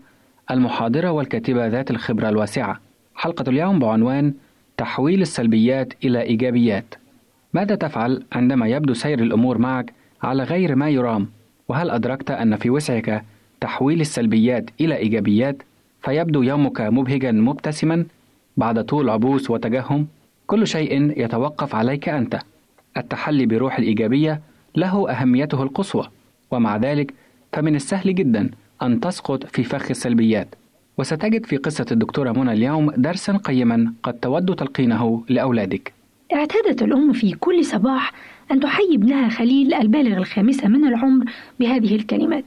المحاضرة 0.52 1.12
والكاتبة 1.12 1.68
ذات 1.68 1.92
الخبرة 1.92 2.30
الواسعة. 2.30 2.80
حلقة 3.16 3.50
اليوم 3.50 3.80
بعنوان 3.80 4.34
تحويل 4.78 5.22
السلبيات 5.22 5.94
إلى 6.04 6.22
إيجابيات. 6.22 6.96
ماذا 7.54 7.76
تفعل 7.76 8.24
عندما 8.32 8.68
يبدو 8.68 8.94
سير 8.94 9.20
الأمور 9.20 9.58
معك 9.58 9.94
على 10.24 10.44
غير 10.44 10.76
ما 10.76 10.90
يرام؟ 10.90 11.28
وهل 11.68 11.90
أدركت 11.90 12.32
أن 12.32 12.56
في 12.56 12.70
وسعك 12.70 13.24
تحويل 13.62 14.02
السلبيات 14.02 14.70
إلى 14.82 14.96
إيجابيات؟ 14.96 15.64
فيبدو 16.02 16.42
يومك 16.42 16.82
مبهجا 16.82 17.32
مبتسما 17.32 18.06
بعد 18.58 18.86
طول 18.86 19.10
عبوس 19.10 19.50
وتجهم. 19.50 20.08
كل 20.48 20.68
شيء 20.68 21.14
يتوقف 21.24 21.76
عليك 21.76 22.10
أنت. 22.10 22.40
التحلي 22.98 23.46
بروح 23.46 23.78
الإيجابية 23.80 24.42
له 24.76 25.12
أهميته 25.12 25.64
القصوى 25.64 26.10
ومع 26.52 26.78
ذلك 26.78 27.14
فمن 27.54 27.76
السهل 27.76 28.16
جدا 28.16 28.50
أن 28.82 29.00
تسقط 29.00 29.46
في 29.46 29.64
فخ 29.64 29.90
السلبيات. 29.90 30.56
وستجد 30.98 31.46
في 31.46 31.58
قصة 31.58 31.86
الدكتورة 31.92 32.32
منى 32.32 32.52
اليوم 32.52 32.92
درسا 32.92 33.38
قيما 33.38 33.94
قد 34.04 34.14
تود 34.14 34.56
تلقينه 34.56 35.24
لأولادك. 35.30 35.94
اعتادت 36.34 36.82
الأم 36.82 37.14
في 37.14 37.32
كل 37.32 37.66
صباح 37.66 38.12
أن 38.52 38.60
تحيي 38.60 38.96
ابنها 38.96 39.30
خليل 39.30 39.74
البالغ 39.74 40.18
الخامسة 40.18 40.68
من 40.68 40.86
العمر 40.86 41.26
بهذه 41.60 41.96
الكلمات. 41.96 42.44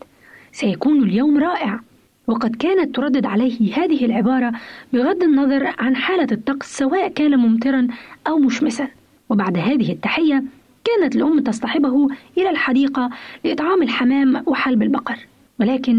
سيكون 0.52 1.02
اليوم 1.02 1.38
رائع. 1.38 1.80
وقد 2.26 2.56
كانت 2.56 2.96
تردد 2.96 3.26
عليه 3.26 3.74
هذه 3.74 4.04
العبارة 4.04 4.52
بغض 4.92 5.22
النظر 5.22 5.74
عن 5.78 5.96
حالة 5.96 6.26
الطقس 6.32 6.78
سواء 6.78 7.08
كان 7.08 7.36
ممطرا 7.36 7.86
أو 8.26 8.38
مشمسا. 8.38 8.88
وبعد 9.28 9.58
هذه 9.58 9.92
التحية 9.92 10.44
كانت 10.84 11.16
الأم 11.16 11.40
تصطحبه 11.40 12.08
إلى 12.38 12.50
الحديقة 12.50 13.10
لإطعام 13.44 13.82
الحمام 13.82 14.42
وحلب 14.46 14.82
البقر. 14.82 15.16
ولكن 15.60 15.94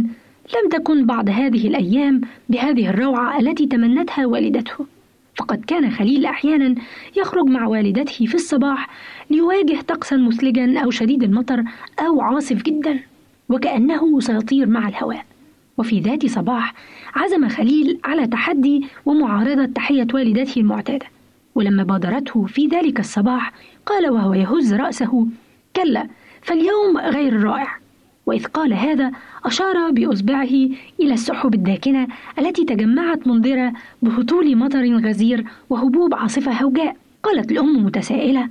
لم 0.55 0.69
تكن 0.71 1.05
بعض 1.05 1.29
هذه 1.29 1.67
الأيام 1.67 2.21
بهذه 2.49 2.89
الروعة 2.89 3.39
التي 3.39 3.65
تمنتها 3.65 4.25
والدته. 4.25 4.85
فقد 5.35 5.65
كان 5.65 5.91
خليل 5.91 6.25
أحيانا 6.25 6.75
يخرج 7.17 7.45
مع 7.45 7.67
والدته 7.67 8.25
في 8.25 8.35
الصباح 8.35 8.89
ليواجه 9.29 9.81
طقسا 9.81 10.17
مثلجا 10.17 10.79
أو 10.79 10.91
شديد 10.91 11.23
المطر 11.23 11.63
أو 11.99 12.21
عاصف 12.21 12.63
جدا. 12.63 12.99
وكأنه 13.49 14.19
سيطير 14.19 14.67
مع 14.67 14.87
الهواء. 14.87 15.25
وفي 15.77 15.99
ذات 15.99 16.25
صباح 16.25 16.73
عزم 17.15 17.49
خليل 17.49 17.99
على 18.03 18.27
تحدي 18.27 18.87
ومعارضة 19.05 19.65
تحية 19.65 20.07
والدته 20.13 20.59
المعتادة. 20.59 21.05
ولما 21.55 21.83
بادرته 21.83 22.45
في 22.45 22.67
ذلك 22.67 22.99
الصباح 22.99 23.53
قال 23.85 24.09
وهو 24.09 24.33
يهز 24.33 24.73
رأسه 24.73 25.27
كلا 25.75 26.07
فاليوم 26.41 26.97
غير 26.97 27.43
رائع. 27.43 27.77
وإذ 28.25 28.45
قال 28.45 28.73
هذا 28.73 29.11
أشار 29.45 29.91
بإصبعه 29.91 30.69
إلى 30.99 31.13
السحب 31.13 31.53
الداكنة 31.53 32.07
التي 32.39 32.65
تجمعت 32.65 33.27
منذرة 33.27 33.73
بهطول 34.01 34.55
مطر 34.55 34.95
غزير 34.95 35.45
وهبوب 35.69 36.13
عاصفة 36.15 36.51
هوجاء 36.51 36.95
قالت 37.23 37.51
الأم 37.51 37.85
متسائلة 37.85 38.49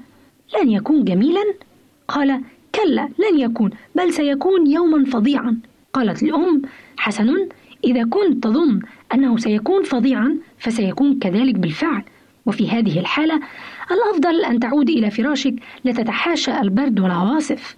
لن 0.61 0.71
يكون 0.71 1.05
جميلا؟ 1.05 1.55
قال 2.09 2.43
كلا 2.75 3.09
لن 3.19 3.39
يكون 3.39 3.71
بل 3.95 4.12
سيكون 4.12 4.67
يوما 4.67 5.05
فظيعا. 5.05 5.61
قالت 5.97 6.23
الأم 6.23 6.63
حسن 6.97 7.49
إذا 7.85 8.05
كنت 8.05 8.45
تظن 8.45 8.81
أنه 9.15 9.37
سيكون 9.37 9.83
فظيعا 9.83 10.39
فسيكون 10.59 11.19
كذلك 11.19 11.55
بالفعل. 11.55 12.03
وفي 12.47 12.71
هذه 12.71 13.01
الحالة 13.01 13.41
الأفضل 13.91 14.45
أن 14.45 14.61
تعود 14.61 14.91
إلى 14.91 15.11
فراشك 15.11 15.55
لتتحاشى 15.85 16.61
البرد 16.61 17.01
والعواصف. 17.01 17.77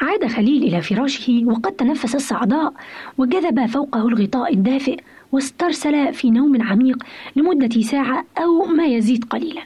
عاد 0.00 0.26
خليل 0.26 0.62
إلى 0.62 0.82
فراشه 0.82 1.42
وقد 1.46 1.72
تنفس 1.72 2.14
الصعداء 2.14 2.72
وجذب 3.18 3.66
فوقه 3.66 4.08
الغطاء 4.08 4.54
الدافئ 4.54 5.00
واسترسل 5.32 6.14
في 6.14 6.30
نوم 6.30 6.62
عميق 6.62 7.04
لمدة 7.36 7.80
ساعة 7.80 8.24
أو 8.38 8.64
ما 8.64 8.84
يزيد 8.84 9.24
قليلا. 9.24 9.62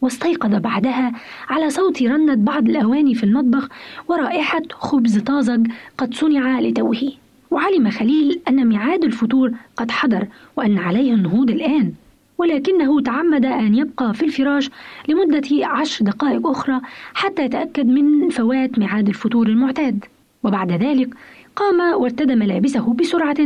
واستيقظ 0.00 0.54
بعدها 0.54 1.12
على 1.48 1.70
صوت 1.70 2.02
رنة 2.02 2.34
بعض 2.34 2.68
الأواني 2.68 3.14
في 3.14 3.24
المطبخ 3.24 3.68
ورائحة 4.08 4.62
خبز 4.72 5.18
طازج 5.18 5.66
قد 5.98 6.14
صنع 6.14 6.60
لتوه 6.60 7.12
وعلم 7.50 7.90
خليل 7.90 8.40
أن 8.48 8.66
ميعاد 8.68 9.04
الفطور 9.04 9.52
قد 9.76 9.90
حضر 9.90 10.26
وأن 10.56 10.78
عليه 10.78 11.14
النهوض 11.14 11.50
الآن 11.50 11.92
ولكنه 12.38 13.00
تعمد 13.00 13.46
أن 13.46 13.74
يبقى 13.74 14.14
في 14.14 14.24
الفراش 14.24 14.70
لمدة 15.08 15.66
عشر 15.66 16.04
دقائق 16.04 16.46
أخرى 16.46 16.80
حتى 17.14 17.44
يتأكد 17.44 17.86
من 17.86 18.28
فوات 18.28 18.78
ميعاد 18.78 19.08
الفطور 19.08 19.46
المعتاد. 19.46 20.04
وبعد 20.42 20.72
ذلك 20.72 21.14
قام 21.56 22.00
وارتدى 22.00 22.34
ملابسه 22.34 22.94
بسرعة 22.94 23.36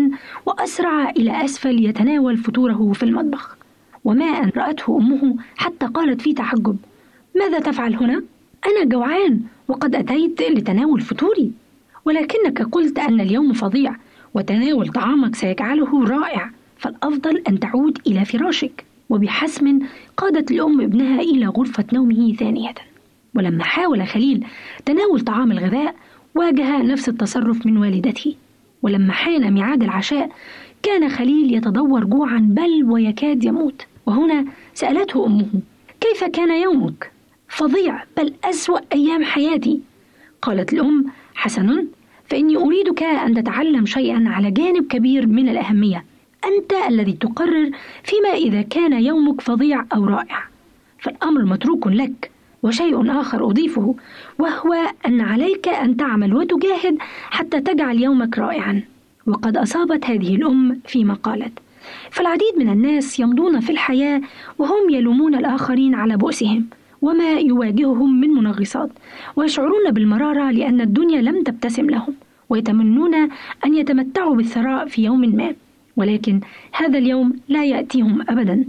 وأسرع 0.46 1.10
إلى 1.10 1.44
أسفل 1.44 1.84
يتناول 1.84 2.36
فطوره 2.36 2.92
في 2.92 3.02
المطبخ. 3.02 3.56
وما 4.04 4.24
أن 4.24 4.52
رأته 4.56 4.98
أمه 4.98 5.36
حتى 5.56 5.86
قالت 5.86 6.20
في 6.20 6.32
تعجب 6.32 6.76
ماذا 7.36 7.58
تفعل 7.58 7.94
هنا؟ 7.94 8.22
أنا 8.66 8.84
جوعان 8.84 9.40
وقد 9.68 9.94
أتيت 9.94 10.42
لتناول 10.42 11.00
فطوري. 11.00 11.52
ولكنك 12.04 12.62
قلت 12.62 12.98
أن 12.98 13.20
اليوم 13.20 13.52
فظيع 13.52 13.96
وتناول 14.34 14.88
طعامك 14.88 15.34
سيجعله 15.34 16.04
رائع. 16.04 16.50
فالأفضل 16.78 17.42
أن 17.48 17.60
تعود 17.60 17.98
إلى 18.06 18.24
فراشك. 18.24 18.84
وبحسم 19.10 19.78
قادت 20.16 20.50
الأم 20.50 20.80
ابنها 20.80 21.20
إلى 21.20 21.46
غرفة 21.46 21.84
نومه 21.92 22.34
ثانية. 22.34 22.74
ولما 23.34 23.64
حاول 23.64 24.06
خليل 24.06 24.46
تناول 24.86 25.20
طعام 25.20 25.52
الغذاء 25.52 25.94
واجه 26.34 26.82
نفس 26.82 27.08
التصرف 27.08 27.66
من 27.66 27.76
والدته. 27.76 28.34
ولما 28.82 29.12
حان 29.12 29.52
ميعاد 29.52 29.82
العشاء 29.82 30.30
كان 30.82 31.08
خليل 31.08 31.54
يتدور 31.54 32.04
جوعا 32.04 32.38
بل 32.38 32.84
ويكاد 32.84 33.44
يموت. 33.44 33.86
وهنا 34.06 34.44
سألته 34.74 35.26
أمه 35.26 35.46
كيف 36.00 36.24
كان 36.24 36.62
يومك؟ 36.62 37.12
فظيع 37.48 38.04
بل 38.16 38.32
أسوأ 38.44 38.80
أيام 38.92 39.24
حياتي. 39.24 39.80
قالت 40.42 40.72
الأم 40.72 41.04
حسن 41.40 41.86
فإني 42.30 42.56
أريدك 42.56 43.02
أن 43.02 43.34
تتعلم 43.34 43.86
شيئا 43.86 44.24
على 44.26 44.50
جانب 44.50 44.86
كبير 44.86 45.26
من 45.26 45.48
الأهمية. 45.48 46.04
أنت 46.44 46.72
الذي 46.88 47.12
تقرر 47.12 47.70
فيما 48.02 48.28
إذا 48.34 48.62
كان 48.62 48.92
يومك 49.04 49.40
فظيع 49.40 49.84
أو 49.94 50.04
رائع. 50.04 50.44
فالأمر 50.98 51.44
متروك 51.44 51.86
لك 51.86 52.30
وشيء 52.62 53.20
آخر 53.20 53.50
أضيفه 53.50 53.94
وهو 54.38 54.74
أن 55.06 55.20
عليك 55.20 55.68
أن 55.68 55.96
تعمل 55.96 56.34
وتجاهد 56.34 56.98
حتى 57.30 57.60
تجعل 57.60 57.98
يومك 57.98 58.38
رائعا. 58.38 58.82
وقد 59.26 59.56
أصابت 59.56 60.04
هذه 60.04 60.34
الأم 60.34 60.80
فيما 60.86 61.14
قالت. 61.14 61.58
فالعديد 62.10 62.54
من 62.58 62.68
الناس 62.68 63.20
يمضون 63.20 63.60
في 63.60 63.70
الحياة 63.72 64.20
وهم 64.58 64.90
يلومون 64.90 65.34
الآخرين 65.34 65.94
على 65.94 66.16
بؤسهم. 66.16 66.66
وما 67.02 67.32
يواجههم 67.32 68.20
من 68.20 68.28
منغصات 68.28 68.90
ويشعرون 69.36 69.90
بالمرارة 69.90 70.50
لأن 70.50 70.80
الدنيا 70.80 71.20
لم 71.22 71.42
تبتسم 71.42 71.90
لهم 71.90 72.14
ويتمنون 72.48 73.14
أن 73.64 73.74
يتمتعوا 73.74 74.34
بالثراء 74.34 74.86
في 74.86 75.04
يوم 75.04 75.20
ما. 75.20 75.54
ولكن 75.96 76.40
هذا 76.72 76.98
اليوم 76.98 77.32
لا 77.48 77.64
يأتيهم 77.64 78.22
أبدا. 78.28 78.64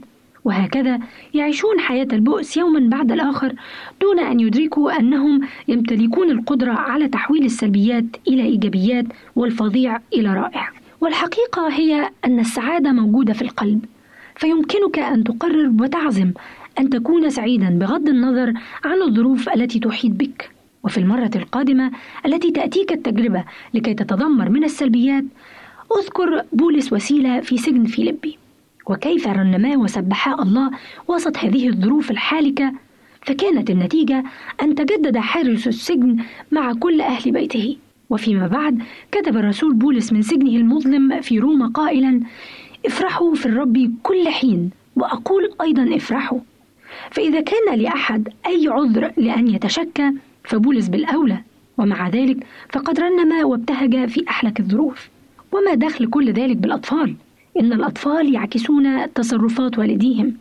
وهكذا 0.45 0.99
يعيشون 1.33 1.79
حياة 1.79 2.07
البؤس 2.13 2.57
يوما 2.57 2.89
بعد 2.89 3.11
الآخر 3.11 3.53
دون 4.01 4.19
أن 4.19 4.39
يدركوا 4.39 4.99
أنهم 4.99 5.41
يمتلكون 5.67 6.31
القدرة 6.31 6.71
على 6.71 7.07
تحويل 7.07 7.45
السلبيات 7.45 8.05
إلى 8.27 8.43
إيجابيات 8.43 9.05
والفظيع 9.36 9.99
إلى 10.13 10.34
رائع. 10.34 10.69
والحقيقة 11.01 11.67
هي 11.67 12.09
أن 12.25 12.39
السعادة 12.39 12.91
موجودة 12.91 13.34
في 13.34 13.41
القلب 13.41 13.86
فيمكنك 14.36 14.99
أن 14.99 15.23
تقرر 15.23 15.71
وتعزم 15.79 16.32
أن 16.80 16.89
تكون 16.89 17.30
سعيدا 17.30 17.69
بغض 17.69 18.09
النظر 18.09 18.53
عن 18.84 19.01
الظروف 19.01 19.49
التي 19.49 19.80
تحيط 19.80 20.11
بك 20.11 20.51
وفي 20.84 20.97
المرة 20.97 21.32
القادمة 21.36 21.91
التي 22.26 22.51
تأتيك 22.51 22.91
التجربة 22.91 23.43
لكي 23.74 23.93
تتذمر 23.93 24.49
من 24.49 24.63
السلبيات 24.63 25.24
اذكر 25.99 26.45
بولس 26.53 26.93
وسيلة 26.93 27.39
في 27.39 27.57
سجن 27.57 27.86
فيلبي 27.86 28.38
وكيف 28.88 29.28
رنما 29.28 29.78
وسبحا 29.78 30.41
الله 30.41 30.72
وسط 31.07 31.38
هذه 31.38 31.67
الظروف 31.69 32.11
الحالكة 32.11 32.74
فكانت 33.22 33.69
النتيجة 33.69 34.24
أن 34.61 34.76
تجدد 34.76 35.17
حارس 35.17 35.67
السجن 35.67 36.17
مع 36.51 36.74
كل 36.74 37.01
أهل 37.01 37.32
بيته. 37.32 37.78
وفيما 38.09 38.47
بعد 38.47 38.84
كتب 39.11 39.38
الرسول 39.38 39.74
بولس 39.74 40.13
من 40.13 40.22
سجنه 40.22 40.55
المظلم 40.55 41.22
في 41.22 41.39
روما 41.39 41.67
قائلا 41.67 42.22
افرحوا 42.86 43.36
في 43.36 43.45
الرب 43.45 43.91
كل 44.03 44.30
حين 44.30 44.69
وأقول 44.95 45.49
أيضا 45.61 45.95
افرحوا. 45.95 46.39
فإذا 47.11 47.41
كان 47.41 47.79
لأحد 47.79 48.29
أي 48.47 48.67
عذر 48.67 49.11
لأن 49.17 49.47
يتشكى 49.47 50.11
فبولس 50.43 50.87
بالأولى. 50.87 51.37
ومع 51.77 52.09
ذلك 52.09 52.37
فقد 52.69 52.99
رنم 52.99 53.45
وابتهج 53.45 54.09
في 54.09 54.25
أحلك 54.29 54.59
الظروف. 54.59 55.09
وما 55.51 55.73
دخل 55.73 56.09
كل 56.09 56.31
ذلك 56.31 56.57
بالأطفال؟ 56.57 57.15
إن 57.59 57.73
الأطفال 57.73 58.33
يعكسون 58.33 59.13
تصرفات 59.13 59.79
والديهم. 59.79 60.33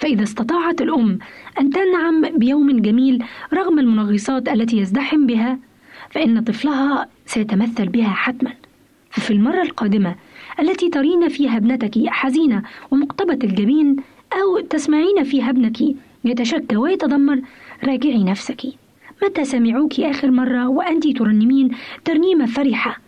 فإذا 0.00 0.22
استطاعت 0.22 0.80
الأم 0.82 1.18
أن 1.60 1.70
تنعم 1.70 2.38
بيوم 2.38 2.80
جميل 2.80 3.24
رغم 3.54 3.78
المنغصات 3.78 4.48
التي 4.48 4.76
يزدحم 4.78 5.26
بها 5.26 5.58
فإن 6.10 6.40
طفلها 6.40 7.08
سيتمثل 7.26 7.88
بها 7.88 8.08
حتما. 8.08 8.52
ففي 9.10 9.30
المرة 9.30 9.62
القادمة 9.62 10.14
التي 10.60 10.88
ترين 10.88 11.28
فيها 11.28 11.56
ابنتك 11.56 12.08
حزينة 12.08 12.62
ومقتبة 12.90 13.38
الجبين 13.44 13.96
أو 14.36 14.60
تسمعين 14.60 15.24
فيها 15.24 15.50
ابنك 15.50 15.78
يتشكى 16.24 16.76
ويتذمر 16.76 17.40
راجعي 17.84 18.24
نفسك. 18.24 18.62
متى 19.22 19.44
سمعوك 19.44 20.00
آخر 20.00 20.30
مرة 20.30 20.68
وأنت 20.68 21.08
ترنمين 21.18 21.70
ترنيمة 22.04 22.46
فرحة 22.46 22.98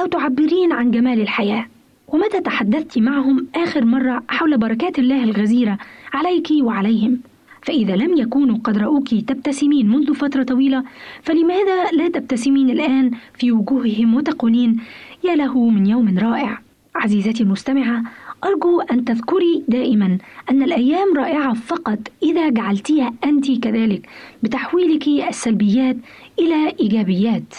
أو 0.00 0.06
تعبرين 0.06 0.72
عن 0.72 0.90
جمال 0.90 1.20
الحياة؟ 1.20 1.66
ومتى 2.08 2.40
تحدثت 2.40 2.98
معهم 2.98 3.46
آخر 3.54 3.84
مرة 3.84 4.22
حول 4.28 4.58
بركات 4.58 4.98
الله 4.98 5.24
الغزيرة 5.24 5.78
عليك 6.12 6.48
وعليهم؟ 6.60 7.20
فإذا 7.62 7.96
لم 7.96 8.16
يكونوا 8.16 8.58
قد 8.64 8.78
رأوك 8.78 9.08
تبتسمين 9.14 9.90
منذ 9.90 10.14
فترة 10.14 10.42
طويلة 10.42 10.84
فلماذا 11.22 11.90
لا 11.90 12.08
تبتسمين 12.08 12.70
الآن 12.70 13.10
في 13.34 13.52
وجوههم 13.52 14.14
وتقولين 14.14 14.80
يا 15.24 15.34
له 15.34 15.68
من 15.70 15.86
يوم 15.86 16.18
رائع 16.18 16.58
عزيزتي 16.94 17.42
المستمعة 17.42 18.02
أرجو 18.44 18.80
أن 18.80 19.04
تذكري 19.04 19.64
دائما 19.68 20.18
أن 20.50 20.62
الأيام 20.62 21.16
رائعة 21.16 21.54
فقط 21.54 21.98
إذا 22.22 22.50
جعلتيها 22.50 23.12
أنت 23.24 23.50
كذلك 23.64 24.08
بتحويلك 24.42 25.08
السلبيات 25.08 25.96
إلى 26.38 26.74
إيجابيات. 26.80 27.54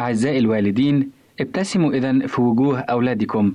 أعزائي 0.00 0.38
الوالدين 0.38 1.10
ابتسموا 1.40 1.92
إذا 1.92 2.26
في 2.26 2.40
وجوه 2.40 2.80
أولادكم 2.80 3.52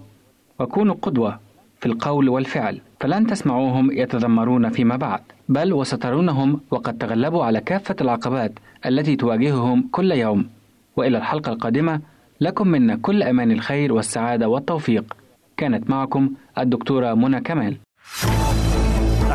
وكونوا 0.60 0.96
قدوة 1.02 1.40
في 1.80 1.86
القول 1.86 2.30
والفعل 2.30 2.82
فلن 3.00 3.28
تسمعوهم 3.28 3.92
يتذمرون 3.92 4.70
فيما 4.70 4.96
بعد 4.96 5.22
بل 5.50 5.74
وسترونهم 5.74 6.60
وقد 6.72 6.98
تغلبوا 6.98 7.44
على 7.46 7.62
كافة 7.62 7.96
العقبات 8.02 8.52
التي 8.86 9.16
تواجههم 9.16 9.88
كل 9.92 10.12
يوم. 10.12 10.50
وإلى 10.98 11.18
الحلقة 11.18 11.52
القادمة 11.52 12.00
لكم 12.42 12.68
منا 12.68 12.96
كل 12.96 13.24
أمان 13.24 13.52
الخير 13.52 13.94
والسعادة 13.94 14.48
والتوفيق. 14.50 15.16
كانت 15.58 15.90
معكم 15.90 16.30
الدكتورة 16.58 17.14
منى 17.14 17.42
كمال. 17.42 17.78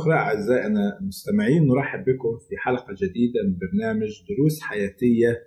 أخرى 0.00 0.14
أعزائنا 0.14 0.98
المستمعين 1.00 1.66
نرحب 1.66 2.04
بكم 2.04 2.38
في 2.48 2.56
حلقة 2.56 2.94
جديدة 3.02 3.40
من 3.44 3.58
برنامج 3.58 4.10
دروس 4.28 4.60
حياتية 4.60 5.42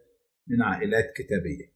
من 0.48 0.62
عائلات 0.62 1.14
كتابية. 1.16 1.74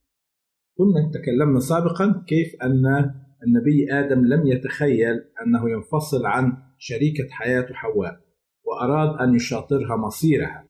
كنا 0.78 1.10
تكلمنا 1.14 1.60
سابقا 1.60 2.24
كيف 2.28 2.62
أن 2.62 3.14
النبي 3.46 3.92
آدم 3.92 4.24
لم 4.26 4.46
يتخيل 4.46 5.24
أنه 5.46 5.70
ينفصل 5.70 6.26
عن 6.26 6.56
شريكة 6.78 7.28
حياته 7.30 7.74
حواء 7.74 8.20
وأراد 8.64 9.20
أن 9.28 9.34
يشاطرها 9.34 9.96
مصيرها. 9.96 10.68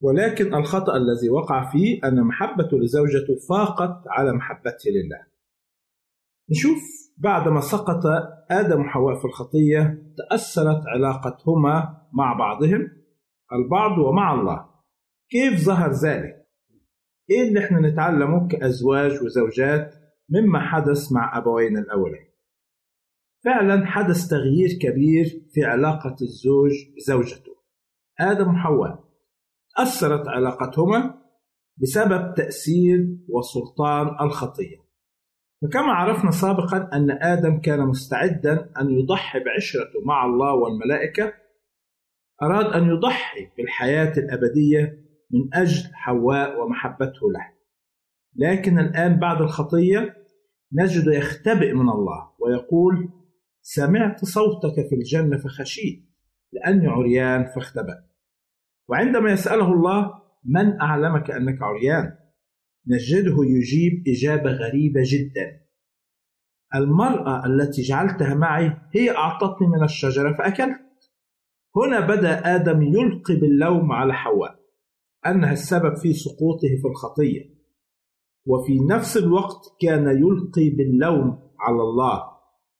ولكن 0.00 0.54
الخطأ 0.54 0.96
الذي 0.96 1.28
وقع 1.28 1.72
فيه 1.72 2.00
أن 2.04 2.22
محبته 2.22 2.78
لزوجته 2.78 3.34
فاقت 3.48 4.02
على 4.06 4.32
محبته 4.32 4.90
لله. 4.90 5.26
نشوف 6.50 7.03
بعدما 7.16 7.60
سقط 7.60 8.02
آدم 8.50 8.80
وحواء 8.80 9.18
في 9.18 9.24
الخطية 9.24 10.12
تأثرت 10.16 10.82
علاقتهما 10.86 12.06
مع 12.12 12.32
بعضهم 12.38 12.88
البعض 13.52 13.98
ومع 13.98 14.34
الله. 14.34 14.66
كيف 15.30 15.60
ظهر 15.60 15.90
ذلك؟ 15.92 16.44
إيه 17.30 17.48
اللي 17.48 17.64
إحنا 17.64 17.80
نتعلمه 17.80 18.48
كأزواج 18.48 19.22
وزوجات 19.22 19.94
مما 20.28 20.60
حدث 20.60 21.12
مع 21.12 21.38
أبوين 21.38 21.78
الأولين؟ 21.78 22.34
فعلا 23.44 23.86
حدث 23.86 24.28
تغيير 24.28 24.68
كبير 24.80 25.26
في 25.52 25.64
علاقة 25.64 26.16
الزوج 26.22 26.72
بزوجته. 26.96 27.54
آدم 28.20 28.54
وحواء. 28.54 29.04
أثرت 29.78 30.28
علاقتهما 30.28 31.22
بسبب 31.82 32.34
تأثير 32.34 33.18
وسلطان 33.28 34.26
الخطية. 34.26 34.83
فكما 35.64 35.92
عرفنا 35.92 36.30
سابقا 36.30 36.90
أن 36.92 37.10
آدم 37.10 37.60
كان 37.60 37.80
مستعدا 37.80 38.70
أن 38.80 38.90
يضحي 38.90 39.38
بعشرته 39.38 40.04
مع 40.04 40.26
الله 40.26 40.54
والملائكة 40.54 41.32
أراد 42.42 42.64
أن 42.64 42.88
يضحي 42.88 43.48
بالحياة 43.56 44.12
الأبدية 44.18 45.04
من 45.30 45.54
أجل 45.54 45.94
حواء 45.94 46.60
ومحبته 46.60 47.32
له. 47.32 47.54
لكن 48.36 48.78
الآن 48.78 49.18
بعد 49.18 49.40
الخطية 49.40 50.14
نجد 50.72 51.06
يختبئ 51.06 51.72
من 51.72 51.88
الله 51.88 52.30
ويقول 52.38 53.08
سمعت 53.62 54.24
صوتك 54.24 54.88
في 54.88 54.94
الجنة 54.94 55.36
فخشيت 55.36 56.04
لأني 56.52 56.86
عريان 56.86 57.44
فاختبأت 57.44 58.04
وعندما 58.88 59.32
يسأله 59.32 59.72
الله 59.72 60.12
من 60.44 60.80
أعلمك 60.80 61.30
أنك 61.30 61.62
عريان؟ 61.62 62.23
نجده 62.86 63.36
يجيب 63.44 64.04
إجابة 64.08 64.50
غريبة 64.50 65.00
جدا. 65.04 65.60
المرأة 66.74 67.46
التي 67.46 67.82
جعلتها 67.82 68.34
معي 68.34 68.76
هي 68.94 69.10
أعطتني 69.10 69.66
من 69.68 69.84
الشجرة 69.84 70.32
فأكلت. 70.32 70.80
هنا 71.76 72.00
بدأ 72.00 72.54
آدم 72.54 72.82
يلقي 72.82 73.36
باللوم 73.36 73.92
على 73.92 74.14
حواء 74.14 74.60
أنها 75.26 75.52
السبب 75.52 75.96
في 75.96 76.12
سقوطه 76.12 76.68
في 76.82 76.88
الخطية. 76.88 77.54
وفي 78.46 78.78
نفس 78.90 79.16
الوقت 79.16 79.76
كان 79.80 80.06
يلقي 80.06 80.70
باللوم 80.70 81.50
على 81.60 81.82
الله 81.82 82.22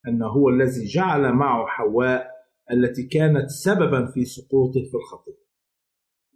أنه 0.09 0.26
هو 0.26 0.48
الذي 0.48 0.84
جعل 0.84 1.32
معه 1.32 1.66
حواء 1.66 2.26
التي 2.72 3.02
كانت 3.02 3.50
سببا 3.50 4.07
في 4.07 4.24
سقوطه 4.24 4.80
في 4.90 4.94
الخطية. 4.94 5.43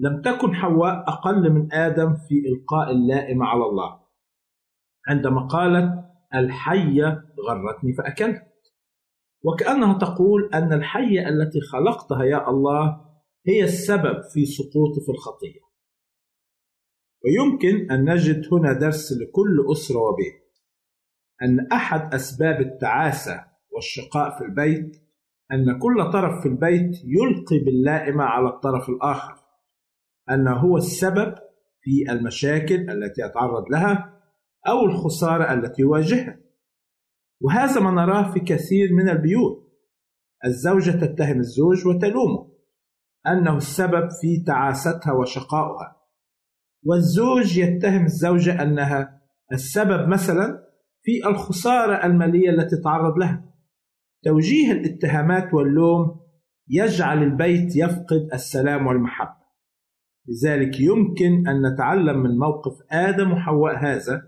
لم 0.00 0.22
تكن 0.22 0.54
حواء 0.54 1.04
أقل 1.08 1.52
من 1.52 1.72
آدم 1.72 2.16
في 2.28 2.34
إلقاء 2.48 2.90
اللائم 2.90 3.42
على 3.42 3.64
الله. 3.64 4.00
عندما 5.08 5.46
قالت 5.46 6.04
الحية 6.34 7.24
غرتني 7.48 7.92
فأكلت. 7.92 8.48
وكأنها 9.44 9.98
تقول 9.98 10.50
أن 10.54 10.72
الحية 10.72 11.28
التي 11.28 11.60
خلقتها 11.60 12.24
يا 12.24 12.50
الله 12.50 13.04
هي 13.46 13.64
السبب 13.64 14.22
في 14.34 14.46
سقوطي 14.46 15.00
في 15.06 15.12
الخطية. 15.12 15.60
ويمكن 17.24 17.90
أن 17.90 18.14
نجد 18.14 18.48
هنا 18.52 18.72
درس 18.72 19.12
لكل 19.12 19.66
أسرة 19.72 19.98
وبيت. 19.98 20.48
أن 21.42 21.66
أحد 21.72 22.14
أسباب 22.14 22.60
التعاسة 22.60 23.44
والشقاء 23.74 24.38
في 24.38 24.44
البيت 24.44 24.96
أن 25.52 25.78
كل 25.78 26.10
طرف 26.12 26.42
في 26.42 26.48
البيت 26.48 26.96
يلقي 27.04 27.64
باللائمة 27.64 28.24
على 28.24 28.48
الطرف 28.48 28.88
الآخر. 28.88 29.47
أنه 30.30 30.52
هو 30.52 30.76
السبب 30.76 31.34
في 31.80 32.12
المشاكل 32.12 32.90
التي 32.90 33.22
يتعرض 33.22 33.64
لها 33.70 34.20
أو 34.68 34.84
الخسارة 34.84 35.54
التي 35.54 35.82
يواجهها. 35.82 36.40
وهذا 37.40 37.80
ما 37.80 37.90
نراه 37.90 38.32
في 38.32 38.40
كثير 38.40 38.92
من 38.92 39.08
البيوت. 39.08 39.68
الزوجة 40.44 40.90
تتهم 40.90 41.38
الزوج 41.38 41.86
وتلومه 41.86 42.52
أنه 43.26 43.56
السبب 43.56 44.08
في 44.20 44.44
تعاستها 44.46 45.12
وشقائها 45.12 45.96
والزوج 46.84 47.56
يتهم 47.56 48.04
الزوجة 48.04 48.62
أنها 48.62 49.22
السبب 49.52 50.08
مثلا 50.08 50.64
في 51.02 51.26
الخسارة 51.26 52.06
المالية 52.06 52.50
التي 52.50 52.76
تعرض 52.84 53.18
لها. 53.18 53.44
توجيه 54.24 54.72
الاتهامات 54.72 55.54
واللوم 55.54 56.20
يجعل 56.68 57.22
البيت 57.22 57.76
يفقد 57.76 58.28
السلام 58.34 58.86
والمحبة. 58.86 59.47
لذلك 60.28 60.80
يمكن 60.80 61.48
أن 61.48 61.72
نتعلم 61.72 62.18
من 62.18 62.38
موقف 62.38 62.72
آدم 62.90 63.32
وحواء 63.32 63.76
هذا 63.78 64.22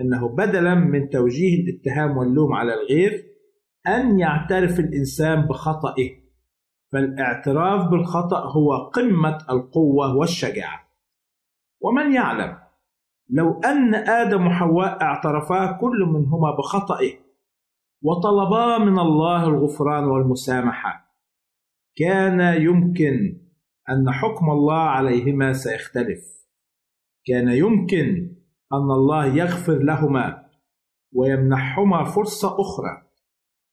أنه 0.00 0.28
بدلا 0.28 0.74
من 0.74 1.08
توجيه 1.08 1.62
الاتهام 1.62 2.16
واللوم 2.16 2.52
على 2.52 2.74
الغير 2.74 3.24
أن 3.86 4.18
يعترف 4.18 4.80
الإنسان 4.80 5.46
بخطئه 5.46 6.10
فالاعتراف 6.92 7.90
بالخطأ 7.90 8.52
هو 8.52 8.76
قمة 8.76 9.38
القوة 9.50 10.16
والشجاعة. 10.16 10.84
ومن 11.80 12.14
يعلم؟ 12.14 12.56
لو 13.30 13.60
أن 13.60 13.94
آدم 13.94 14.46
وحواء 14.46 15.02
اعترفا 15.02 15.72
كل 15.72 16.04
منهما 16.14 16.50
بخطئه 16.58 17.12
وطلبا 18.02 18.78
من 18.78 18.98
الله 18.98 19.48
الغفران 19.48 20.04
والمسامحة 20.04 21.14
كان 21.96 22.62
يمكن 22.62 23.43
أن 23.90 24.10
حكم 24.10 24.50
الله 24.50 24.78
عليهما 24.78 25.52
سيختلف. 25.52 26.20
كان 27.26 27.48
يمكن 27.48 28.36
أن 28.72 28.90
الله 28.90 29.26
يغفر 29.26 29.78
لهما 29.78 30.44
ويمنحهما 31.12 32.04
فرصة 32.04 32.48
أخرى. 32.60 33.02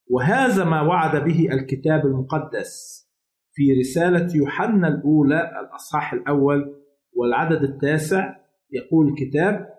وهذا 0.09 0.63
ما 0.63 0.81
وعد 0.81 1.23
به 1.23 1.47
الكتاب 1.51 2.05
المقدس 2.05 3.01
في 3.53 3.73
رسالة 3.79 4.35
يوحنا 4.35 4.87
الأولى 4.87 5.51
الأصحاح 5.59 6.13
الأول 6.13 6.75
والعدد 7.13 7.63
التاسع. 7.63 8.35
يقول 8.71 9.07
الكتاب 9.07 9.69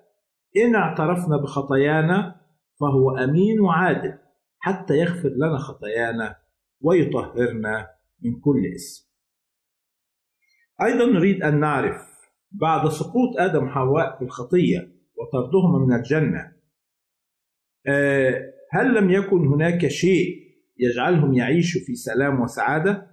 إن 0.57 0.75
اعترفنا 0.75 1.37
بخطايانا 1.37 2.41
فهو 2.81 3.17
أمين 3.17 3.61
وعادل 3.61 4.19
حتى 4.59 4.95
يغفر 4.95 5.29
لنا 5.29 5.59
خطايانا 5.59 6.37
ويطهرنا 6.81 7.89
من 8.23 8.41
كل 8.41 8.63
اسم. 8.75 9.12
أيضا 10.83 11.07
نريد 11.07 11.43
أن 11.43 11.61
نعرف 11.61 12.13
بعد 12.53 12.89
سقوط 12.89 13.37
آدم 13.39 13.65
وحواء 13.65 14.19
في 14.19 14.25
الخطية 14.25 14.93
وطردهما 15.17 15.87
من 15.87 15.95
الجنة 15.95 16.53
آه، 17.87 18.53
هل 18.71 18.95
لم 18.95 19.11
يكن 19.11 19.47
هناك 19.47 19.87
شيء 19.89 20.43
يجعلهم 20.79 21.35
يعيشوا 21.35 21.81
في 21.87 21.95
سلام 21.95 22.41
وسعادة؟ 22.41 23.11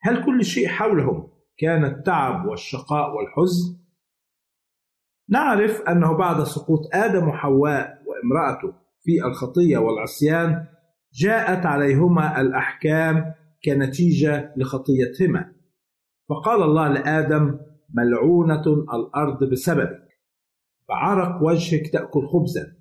هل 0.00 0.24
كل 0.24 0.44
شيء 0.44 0.68
حولهم 0.68 1.28
كان 1.58 1.84
التعب 1.84 2.46
والشقاء 2.46 3.16
والحزن؟ 3.16 3.80
نعرف 5.28 5.80
أنه 5.80 6.16
بعد 6.16 6.44
سقوط 6.44 6.80
آدم 6.94 7.28
وحواء 7.28 8.02
وامرأته 8.06 8.74
في 9.02 9.24
الخطية 9.24 9.78
والعصيان 9.78 10.66
جاءت 11.12 11.66
عليهما 11.66 12.40
الأحكام 12.40 13.34
كنتيجة 13.64 14.54
لخطيتهما 14.56 15.52
فقال 16.30 16.62
الله 16.62 16.88
لآدم 16.88 17.58
ملعونة 17.94 18.62
الأرض 18.94 19.44
بسببك. 19.44 20.08
بعرق 20.88 21.42
وجهك 21.42 21.92
تأكل 21.92 22.26
خبزا. 22.26 22.76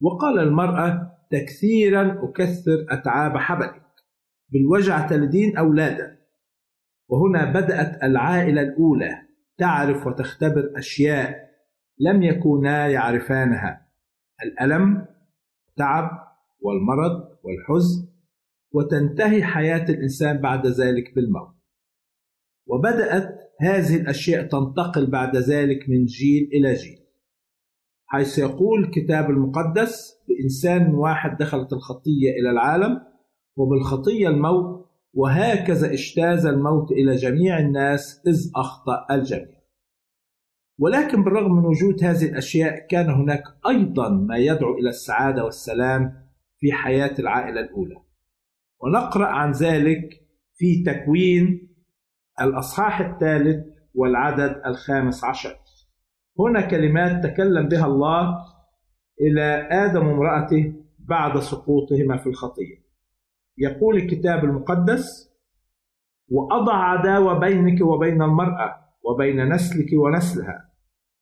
وقال 0.00 0.38
المرأة 0.38 1.16
تكثيرا 1.30 2.24
أكثر 2.24 2.86
أتعاب 2.88 3.36
حبلك. 3.36 3.82
بالوجع 4.48 5.06
تلدين 5.06 5.56
أولادا 5.56 6.18
وهنا 7.08 7.52
بدأت 7.52 8.02
العائلة 8.02 8.62
الأولى 8.62 9.22
تعرف 9.58 10.06
وتختبر 10.06 10.72
أشياء 10.76 11.50
لم 11.98 12.22
يكونا 12.22 12.88
يعرفانها. 12.88 13.86
الألم 14.44 15.06
التعب 15.68 16.10
والمرض 16.60 17.38
والحزن. 17.42 18.10
وتنتهي 18.72 19.42
حياة 19.42 19.84
الإنسان 19.88 20.38
بعد 20.38 20.66
ذلك 20.66 21.14
بالموت. 21.14 21.59
وبدأت 22.66 23.38
هذه 23.60 23.96
الأشياء 23.96 24.42
تنتقل 24.42 25.10
بعد 25.10 25.36
ذلك 25.36 25.88
من 25.88 26.04
جيل 26.04 26.50
إلى 26.52 26.74
جيل. 26.74 27.00
حيث 28.06 28.38
يقول 28.38 28.84
الكتاب 28.84 29.30
المقدس 29.30 30.14
بإنسان 30.28 30.94
واحد 30.94 31.36
دخلت 31.36 31.72
الخطية 31.72 32.30
إلى 32.30 32.50
العالم 32.50 33.00
وبالخطية 33.56 34.28
الموت 34.28 34.90
وهكذا 35.14 35.92
اجتاز 35.92 36.46
الموت 36.46 36.92
إلى 36.92 37.16
جميع 37.16 37.58
الناس 37.58 38.22
إذ 38.26 38.50
أخطأ 38.56 39.06
الجميع. 39.10 39.60
ولكن 40.78 41.24
بالرغم 41.24 41.52
من 41.52 41.64
وجود 41.64 42.04
هذه 42.04 42.24
الأشياء 42.24 42.86
كان 42.86 43.10
هناك 43.10 43.42
أيضا 43.68 44.08
ما 44.08 44.36
يدعو 44.36 44.78
إلى 44.78 44.88
السعادة 44.88 45.44
والسلام 45.44 46.12
في 46.58 46.72
حياة 46.72 47.14
العائلة 47.18 47.60
الأولى. 47.60 47.96
ونقرأ 48.80 49.26
عن 49.26 49.52
ذلك 49.52 50.20
في 50.54 50.82
تكوين 50.82 51.69
الأصحاح 52.40 53.00
الثالث 53.00 53.66
والعدد 53.94 54.62
الخامس 54.66 55.24
عشر. 55.24 55.56
هنا 56.38 56.60
كلمات 56.60 57.24
تكلم 57.26 57.68
بها 57.68 57.86
الله 57.86 58.36
إلى 59.20 59.68
آدم 59.70 60.06
وامرأته 60.06 60.74
بعد 60.98 61.38
سقوطهما 61.38 62.16
في 62.16 62.28
الخطية. 62.28 62.80
يقول 63.58 63.96
الكتاب 63.96 64.44
المقدس 64.44 65.30
وأضع 66.28 66.74
عداوة 66.74 67.38
بينك 67.38 67.80
وبين 67.80 68.22
المرأة 68.22 68.80
وبين 69.02 69.52
نسلك 69.52 69.92
ونسلها. 69.92 70.70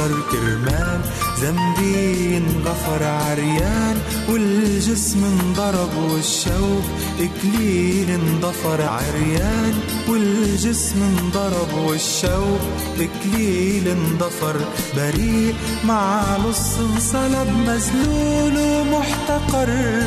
يا 0.00 0.06
بشر 0.06 0.22
كرمال. 0.32 1.00
ذنبي 1.40 2.36
انغفر 2.36 3.04
عريان 3.04 3.96
والجسم 4.28 5.24
انضرب 5.24 5.94
والشوق 6.12 6.84
إكليل 7.20 8.10
انضفر 8.10 8.82
عريان. 8.82 9.74
والجسم 10.08 11.02
انضرب 11.02 11.72
والشوق 11.86 12.60
إكليل 13.00 13.88
انضفر. 13.88 14.60
بريء 14.96 15.54
مع 15.84 16.36
لص 16.36 16.78
انصلب 16.78 17.48
مذلول 17.66 18.56
ومحتقر. 18.58 20.02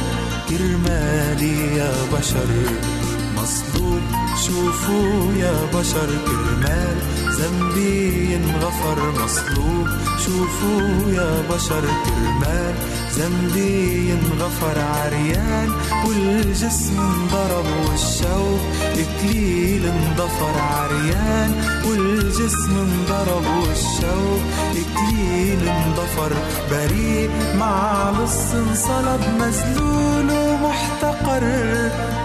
كرمالي 0.50 1.78
يا 1.78 1.94
بشر 2.14 2.50
مصلوب 3.38 4.02
شوفوا 4.46 5.34
يا 5.34 5.66
بشر 5.74 6.10
كرمال. 6.26 7.23
ذنبي 7.40 8.36
انغفر 8.36 9.24
مصلوب. 9.24 9.88
شوفوا 10.26 11.12
يا 11.12 11.44
بشر 11.52 11.82
كرمال. 11.82 12.76
ذنبي 13.12 14.14
انغفر 14.14 14.80
عريان. 14.80 15.72
والجسم 16.08 17.00
انضرب 17.00 17.66
والشوق 17.90 18.60
إكليل 18.94 19.86
انضفر 19.86 20.60
عريان. 20.60 21.82
والجسم 21.90 22.78
انضرب 22.78 23.46
والشوق 23.46 24.42
إكليل 24.72 25.68
انضفر 25.68 26.32
بريء. 26.72 27.30
مع 27.60 28.10
لص 28.10 28.54
انصلب 28.54 29.22
مذلول 29.40 30.32
ومحتقر. 30.32 31.42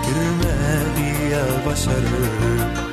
كرمالي 0.07 1.31
يا 1.31 1.65
بشر. 1.67 2.88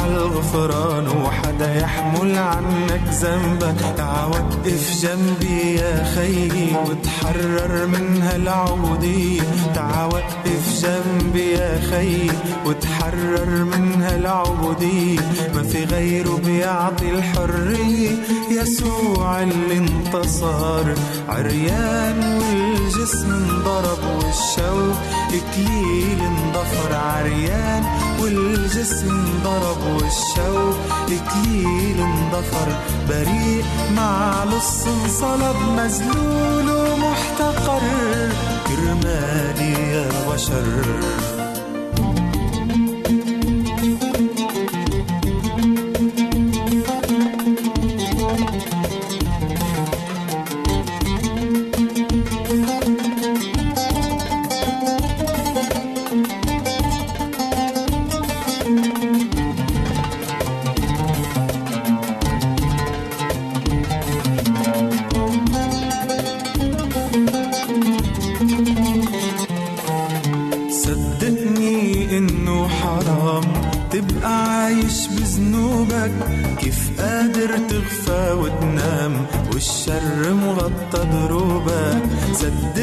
الغفران 0.00 1.08
وحدا 1.08 1.74
يحمل 1.80 2.38
عنك 2.38 3.02
ذنبك 3.10 3.80
تعا 3.96 4.24
وقف 4.26 5.00
جنبي 5.02 5.74
يا 5.74 6.04
خيي 6.14 6.76
وتحرر 6.86 7.86
من 7.86 8.22
هالعبودية 8.22 9.42
تعا 9.74 10.04
وقف 10.04 10.82
جنبي 10.82 11.50
يا 11.50 11.80
خيي 11.90 12.30
وتحرر 12.66 13.64
من 13.64 14.02
هالعبودية 14.02 15.20
ما 15.54 15.62
في 15.62 15.84
غيره 15.84 16.40
بيعطي 16.44 17.10
الحرية. 17.10 18.10
يسوع 18.50 19.42
اللي 19.42 19.78
انتصر 19.78 20.94
عريان 21.28 22.40
والجسم 22.42 23.32
انضرب 23.32 23.98
والشوق 24.16 24.96
اكليل 25.28 26.18
انضفر. 26.20 26.94
عريان 26.94 27.84
والجسم 28.24 29.08
انضرب 29.10 29.94
والشوق 29.94 30.76
اكليل 31.04 32.00
انضفر. 32.00 32.76
بريء 33.08 33.64
مع 33.96 34.44
لص 34.44 34.86
انصلب 34.86 35.56
مذلول 35.76 36.70
ومحتقر. 36.70 37.80
كرمالي 38.66 39.92
يا 39.92 40.08
بشر. 40.32 40.64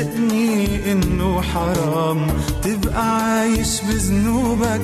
صدقني 0.01 0.91
إنه 0.91 1.41
حرام 1.41 2.27
تبقى 2.63 3.21
عايش 3.21 3.81
بذنوبك. 3.81 4.81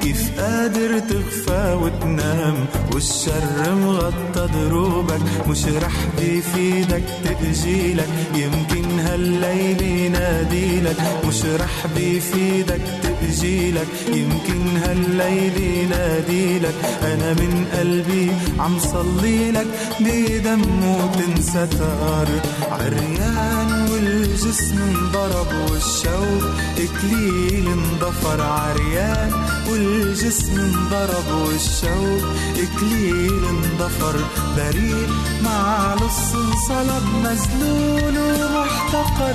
كيف 0.00 0.40
قادر 0.40 0.98
تغفى 0.98 1.78
وتنام 1.82 2.54
والشر 2.92 3.74
مغطى 3.74 4.48
دروبك. 4.54 5.20
مش 5.48 5.64
رح 5.66 5.96
بيفيدك 6.18 7.02
تأجيلك 7.24 8.08
يمكن 8.34 9.00
هالليل 9.00 9.82
يناديلك. 9.82 10.96
مش 11.28 11.44
رح 11.44 11.86
بيفيدك 11.96 12.80
تأجيلك 13.02 13.88
يمكن 14.08 14.76
هالليل 14.76 15.56
يناديلك. 15.62 16.74
أنا 17.02 17.32
من 17.32 17.66
قلبي 17.72 18.30
عم 18.58 18.78
صلي 18.78 19.50
لك 19.50 19.66
بدمه 20.00 21.10
تنستر 21.12 22.28
عريان 22.70 23.77
والجسم 23.98 24.78
انضرب 24.82 25.70
والشوق 25.70 26.50
إكليل 26.78 27.68
انضفر 27.68 28.42
عريان. 28.42 29.32
والجسم 29.70 30.60
انضرب 30.60 31.32
والشوق 31.46 32.30
إكليل 32.56 33.44
انضفر 33.44 34.16
بريء. 34.56 35.08
مع 35.44 35.94
لص 35.94 36.34
انصلب 36.34 37.02
مذلول 37.24 38.18
ومحتقر 38.18 39.34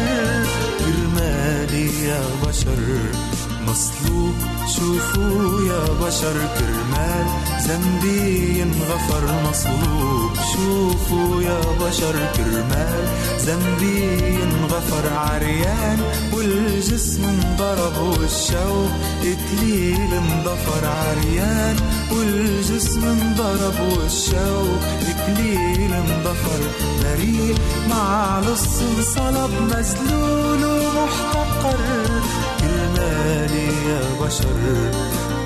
كرمالي 0.79 2.03
يا 2.03 2.21
بشر. 2.47 3.32
مصلوب 3.67 4.35
شوفوا 4.75 5.61
يا 5.61 5.83
بشر 6.07 6.33
كرمال 6.59 7.25
ذنبي 7.67 8.59
ينغفر 8.59 9.49
مصلوب. 9.49 10.31
شوفوا 10.53 11.41
يا 11.41 11.61
بشر 11.81 12.15
كرمال 12.35 13.05
ذنبي 13.39 14.01
ينغفر 14.41 15.13
عريان. 15.13 15.99
والجسم 16.33 17.23
انضرب 17.23 17.97
والشوق 17.97 18.91
إكليل 19.21 20.13
انضفر 20.13 20.87
عريان. 20.87 21.75
والجسم 22.11 23.03
انضرب 23.03 23.79
والشوق 23.97 24.81
إكليل 25.09 25.93
انضفر 25.93 26.61
بريء 27.03 27.55
مع 27.89 28.39
لص 28.39 28.81
انصلب 28.81 29.51
مذلول 29.61 30.65
ومحتقر. 30.65 32.21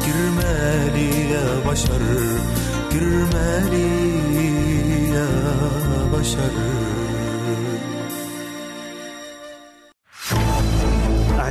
كرمالي 0.05 1.31
يا 1.31 1.59
بشر 1.71 2.01
كرمالي 2.91 3.89
يا 5.09 5.29
بشر 6.13 6.51